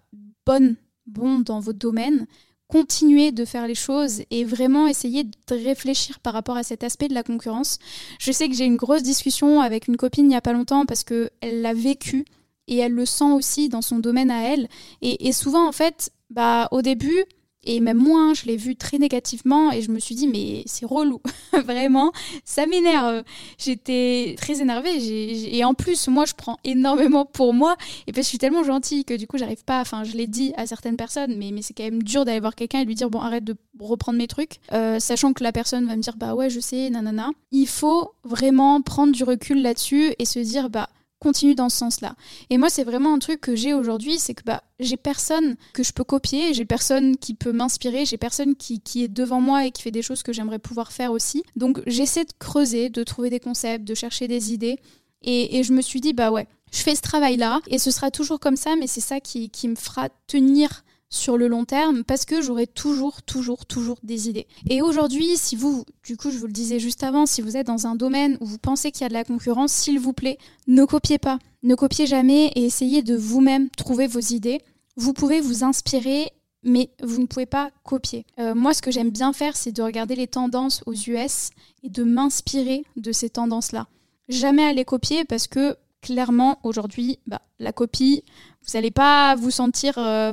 bonne, 0.46 0.76
bon 1.08 1.40
dans 1.40 1.60
votre 1.60 1.80
domaine, 1.80 2.28
continuez 2.68 3.32
de 3.32 3.46
faire 3.46 3.68
les 3.68 3.76
choses 3.76 4.22
et 4.32 4.44
vraiment 4.44 4.88
essayer 4.88 5.24
de 5.24 5.32
réfléchir 5.50 6.20
par 6.20 6.34
rapport 6.34 6.58
à 6.58 6.64
cet 6.64 6.84
aspect 6.84 7.08
de 7.08 7.14
la 7.14 7.24
concurrence. 7.24 7.80
Je 8.20 8.32
sais 8.32 8.48
que 8.48 8.56
j'ai 8.56 8.66
une 8.66 8.76
grosse 8.76 9.04
discussion 9.04 9.62
avec 9.62 9.88
une 9.88 9.98
copine 9.98 10.26
il 10.26 10.30
n'y 10.30 10.36
a 10.36 10.42
pas 10.42 10.54
longtemps 10.54 10.86
parce 10.86 11.04
qu'elle 11.04 11.62
l'a 11.62 11.74
vécu 11.74 12.26
et 12.68 12.78
elle 12.78 12.94
le 12.94 13.06
sent 13.06 13.32
aussi 13.32 13.70
dans 13.70 13.82
son 13.82 14.00
domaine 14.00 14.32
à 14.32 14.44
elle. 14.44 14.68
Et, 15.02 15.32
souvent, 15.32 15.68
en 15.68 15.72
fait, 15.72 16.12
bah, 16.30 16.68
au 16.72 16.82
début, 16.82 17.26
Et 17.66 17.80
même 17.80 17.98
moi, 17.98 18.34
je 18.34 18.46
l'ai 18.46 18.58
vu 18.58 18.76
très 18.76 18.98
négativement 18.98 19.72
et 19.72 19.82
je 19.82 19.92
me 19.92 20.00
suis 20.00 20.16
dit, 20.16 20.28
mais 20.28 20.64
c'est 20.66 20.86
relou, 20.86 21.22
vraiment, 21.66 22.12
ça 22.44 22.66
m'énerve. 22.66 23.24
J'étais 23.58 24.36
très 24.38 24.62
énervée 24.62 25.56
et 25.58 25.64
en 25.64 25.74
plus, 25.74 26.08
moi, 26.08 26.26
je 26.26 26.34
prends 26.34 26.58
énormément 26.64 27.26
pour 27.26 27.54
moi 27.54 27.76
et 28.08 28.12
puis 28.12 28.24
je 28.24 28.28
suis 28.28 28.38
tellement 28.38 28.64
gentille 28.64 29.06
que 29.06 29.14
du 29.14 29.28
coup, 29.28 29.38
j'arrive 29.38 29.64
pas, 29.64 29.82
enfin, 29.82 30.04
je 30.04 30.16
l'ai 30.16 30.28
dit 30.28 30.54
à 30.58 30.66
certaines 30.68 30.98
personnes, 30.98 31.36
mais, 31.38 31.52
mais 31.52 31.62
c'est 31.62 31.74
quand 31.74 31.84
même 31.84 32.04
dur 32.04 32.26
d'aller 32.26 32.40
voir 32.40 32.56
quelqu'un 32.56 32.80
et 32.80 32.86
lui 32.86 32.96
dire, 32.96 33.10
bon, 33.10 33.20
arrête 33.20 33.44
de 33.44 33.56
reprendre 33.80 34.18
mes 34.18 34.28
trucs, 34.28 34.60
euh, 34.74 35.00
sachant 35.00 35.34
que 35.34 35.44
la 35.44 35.52
personne 35.52 35.86
va 35.88 35.96
me 35.96 36.02
dire, 36.02 36.16
bah 36.18 36.36
ouais, 36.36 36.50
je 36.50 36.60
sais, 36.60 36.90
nanana. 36.90 37.30
Il 37.52 37.68
faut 37.68 38.12
vraiment 38.24 38.82
prendre 38.82 39.14
du 39.14 39.24
recul 39.24 39.62
là-dessus 39.62 40.14
et 40.20 40.26
se 40.26 40.40
dire, 40.40 40.70
bah, 40.70 40.90
continue 41.26 41.56
dans 41.56 41.70
ce 41.70 41.78
sens-là. 41.78 42.16
Et 42.52 42.60
moi, 42.60 42.70
c'est 42.70 42.84
vraiment 42.84 43.12
un 43.16 43.18
truc 43.18 43.42
que 43.42 43.56
j'ai 43.56 43.74
aujourd'hui, 43.74 44.20
c'est 44.20 44.36
que 44.36 44.44
bah, 44.44 44.62
j'ai 44.80 44.96
personne 44.96 45.56
que 45.74 45.82
je 45.82 45.92
peux 45.92 46.04
copier, 46.04 46.54
j'ai 46.54 46.66
personne 46.66 47.18
qui 47.18 47.34
peut 47.34 47.52
m'inspirer, 47.52 48.06
j'ai 48.06 48.18
personne 48.18 48.56
qui, 48.56 48.80
qui, 48.80 49.04
est 49.04 49.08
devant 49.08 49.42
moi 49.42 49.66
et 49.66 49.72
qui 49.72 49.82
fait 49.82 49.90
des 49.90 50.04
choses 50.04 50.22
que 50.22 50.32
j'aimerais 50.34 50.60
pouvoir 50.60 50.92
faire 50.92 51.12
aussi. 51.12 51.44
Donc 51.56 51.82
j'essaie 51.88 52.26
de 52.26 52.34
creuser, 52.38 52.90
de 52.90 53.04
trouver 53.04 53.32
des 53.32 53.40
concepts, 53.40 53.86
de 53.86 53.96
chercher 53.96 54.28
des 54.28 54.54
idées. 54.54 54.78
Et, 55.24 55.58
et 55.58 55.64
je 55.64 55.74
me 55.74 55.82
suis 55.82 56.00
dit, 56.00 56.14
bah 56.14 56.30
ouais, 56.30 56.48
je 56.72 56.78
fais 56.84 56.94
ce 56.94 57.02
travail-là 57.02 57.60
et 57.70 57.80
ce 57.80 57.90
sera 57.90 58.12
toujours 58.12 58.40
comme 58.40 58.56
ça, 58.56 58.76
mais 58.80 58.86
c'est 58.86 59.02
ça 59.02 59.20
qui, 59.20 59.50
qui 59.50 59.68
me 59.68 59.76
fera 59.76 60.10
tenir 60.28 60.84
sur 61.16 61.38
le 61.38 61.48
long 61.48 61.66
terme 61.66 62.04
parce 62.04 62.26
que 62.26 62.42
j'aurai 62.42 62.68
toujours, 62.68 63.22
toujours, 63.22 63.66
toujours 63.66 63.98
des 64.04 64.30
idées. 64.30 64.48
Et 64.70 64.82
aujourd'hui, 64.82 65.38
si 65.38 65.56
vous, 65.56 65.86
du 66.04 66.18
coup, 66.18 66.32
je 66.32 66.38
vous 66.38 66.48
le 66.48 66.54
disais 66.54 66.80
juste 66.80 67.04
avant, 67.04 67.26
si 67.26 67.42
vous 67.42 67.58
êtes 67.58 67.68
dans 67.68 67.88
un 67.88 67.96
domaine 67.96 68.38
où 68.42 68.46
vous 68.46 68.58
pensez 68.58 68.92
qu'il 68.92 69.02
y 69.02 69.06
a 69.06 69.10
de 69.10 69.14
la 69.14 69.24
concurrence, 69.24 69.72
s'il 69.72 70.00
vous 70.00 70.14
plaît, 70.14 70.38
ne 70.68 70.86
copiez 70.86 71.18
pas. 71.18 71.40
Ne 71.64 71.76
copiez 71.76 72.06
jamais 72.06 72.48
et 72.56 72.66
essayez 72.66 73.02
de 73.02 73.16
vous-même 73.16 73.70
trouver 73.72 74.08
vos 74.08 74.20
idées. 74.20 74.62
Vous 74.98 75.14
pouvez 75.14 75.42
vous 75.42 75.64
inspirer 75.64 76.32
mais 76.68 76.90
vous 77.02 77.22
ne 77.22 77.28
pouvez 77.28 77.46
pas 77.46 77.70
copier. 77.84 78.26
Euh, 78.40 78.56
moi, 78.56 78.74
ce 78.74 78.82
que 78.82 78.90
j'aime 78.90 79.12
bien 79.12 79.34
faire, 79.34 79.56
c'est 79.56 79.72
de 79.72 79.84
regarder 79.84 80.16
les 80.16 80.28
tendances 80.28 80.82
aux 80.88 80.94
US 80.94 81.52
et 81.84 81.90
de 81.90 82.04
m'inspirer 82.04 82.84
de 82.96 83.12
ces 83.12 83.30
tendances-là. 83.30 83.88
Jamais 84.30 84.66
à 84.66 84.74
les 84.74 84.84
copier 84.84 85.26
parce 85.26 85.46
que 85.48 85.78
clairement, 86.02 86.60
aujourd'hui, 86.64 87.20
bah, 87.28 87.42
la 87.60 87.72
copie, 87.72 88.24
vous 88.64 88.74
n'allez 88.74 88.92
pas 88.92 89.36
vous 89.36 89.52
sentir, 89.52 89.98
euh, 89.98 90.32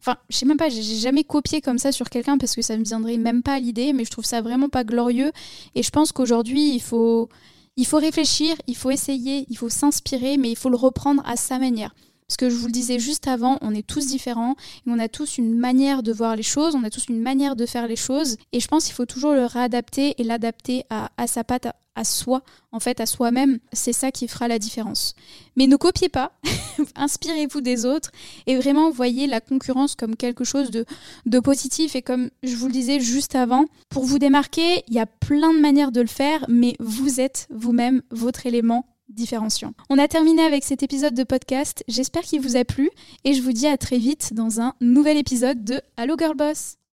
enfin, 0.00 0.16
je 0.28 0.36
sais 0.36 0.46
même 0.46 0.56
pas, 0.56 0.68
j'ai 0.68 0.82
jamais 0.82 1.24
copié 1.24 1.60
comme 1.60 1.78
ça 1.78 1.92
sur 1.92 2.08
quelqu'un 2.08 2.38
parce 2.38 2.54
que 2.54 2.62
ça 2.62 2.76
me 2.76 2.84
viendrait 2.84 3.18
même 3.18 3.42
pas 3.42 3.54
à 3.54 3.58
l'idée, 3.58 3.92
mais 3.92 4.04
je 4.04 4.10
trouve 4.10 4.24
ça 4.24 4.40
vraiment 4.40 4.68
pas 4.68 4.84
glorieux. 4.84 5.32
Et 5.74 5.82
je 5.82 5.90
pense 5.90 6.12
qu'aujourd'hui, 6.12 6.74
il 6.74 6.80
faut, 6.80 7.28
il 7.76 7.86
faut 7.86 7.98
réfléchir, 7.98 8.56
il 8.66 8.76
faut 8.76 8.90
essayer, 8.90 9.46
il 9.48 9.56
faut 9.56 9.68
s'inspirer, 9.68 10.36
mais 10.36 10.50
il 10.50 10.56
faut 10.56 10.70
le 10.70 10.76
reprendre 10.76 11.22
à 11.26 11.36
sa 11.36 11.58
manière. 11.58 11.94
Parce 12.30 12.36
que 12.36 12.48
je 12.48 12.54
vous 12.54 12.66
le 12.66 12.72
disais 12.72 13.00
juste 13.00 13.26
avant, 13.26 13.58
on 13.60 13.74
est 13.74 13.84
tous 13.84 14.06
différents 14.06 14.54
et 14.86 14.90
on 14.90 15.00
a 15.00 15.08
tous 15.08 15.36
une 15.36 15.58
manière 15.58 16.04
de 16.04 16.12
voir 16.12 16.36
les 16.36 16.44
choses, 16.44 16.76
on 16.76 16.84
a 16.84 16.90
tous 16.90 17.08
une 17.08 17.20
manière 17.20 17.56
de 17.56 17.66
faire 17.66 17.88
les 17.88 17.96
choses. 17.96 18.36
Et 18.52 18.60
je 18.60 18.68
pense 18.68 18.84
qu'il 18.84 18.94
faut 18.94 19.04
toujours 19.04 19.32
le 19.32 19.46
réadapter 19.46 20.14
et 20.16 20.22
l'adapter 20.22 20.84
à, 20.90 21.26
sa 21.26 21.42
patte, 21.42 21.66
à 21.96 22.04
soi, 22.04 22.44
en 22.70 22.78
fait, 22.78 23.00
à 23.00 23.06
soi-même. 23.06 23.58
C'est 23.72 23.92
ça 23.92 24.12
qui 24.12 24.28
fera 24.28 24.46
la 24.46 24.60
différence. 24.60 25.16
Mais 25.56 25.66
ne 25.66 25.74
copiez 25.74 26.08
pas, 26.08 26.30
inspirez-vous 26.94 27.62
des 27.62 27.84
autres 27.84 28.12
et 28.46 28.56
vraiment 28.56 28.92
voyez 28.92 29.26
la 29.26 29.40
concurrence 29.40 29.96
comme 29.96 30.14
quelque 30.14 30.44
chose 30.44 30.70
de, 30.70 30.84
de 31.26 31.40
positif. 31.40 31.96
Et 31.96 32.02
comme 32.02 32.30
je 32.44 32.54
vous 32.54 32.66
le 32.66 32.72
disais 32.72 33.00
juste 33.00 33.34
avant, 33.34 33.64
pour 33.88 34.04
vous 34.04 34.20
démarquer, 34.20 34.84
il 34.86 34.94
y 34.94 35.00
a 35.00 35.06
plein 35.06 35.52
de 35.52 35.58
manières 35.58 35.90
de 35.90 36.00
le 36.00 36.06
faire, 36.06 36.44
mais 36.48 36.76
vous 36.78 37.18
êtes 37.18 37.48
vous-même 37.50 38.02
votre 38.12 38.46
élément 38.46 38.86
différenciant. 39.10 39.74
On 39.88 39.98
a 39.98 40.08
terminé 40.08 40.42
avec 40.42 40.64
cet 40.64 40.82
épisode 40.82 41.14
de 41.14 41.24
podcast. 41.24 41.84
J'espère 41.88 42.22
qu'il 42.22 42.40
vous 42.40 42.56
a 42.56 42.64
plu 42.64 42.90
et 43.24 43.34
je 43.34 43.42
vous 43.42 43.52
dis 43.52 43.66
à 43.66 43.76
très 43.76 43.98
vite 43.98 44.34
dans 44.34 44.60
un 44.60 44.74
nouvel 44.80 45.16
épisode 45.16 45.64
de 45.64 45.80
Allo 45.96 46.16
Girl 46.18 46.36
Boss. 46.36 46.79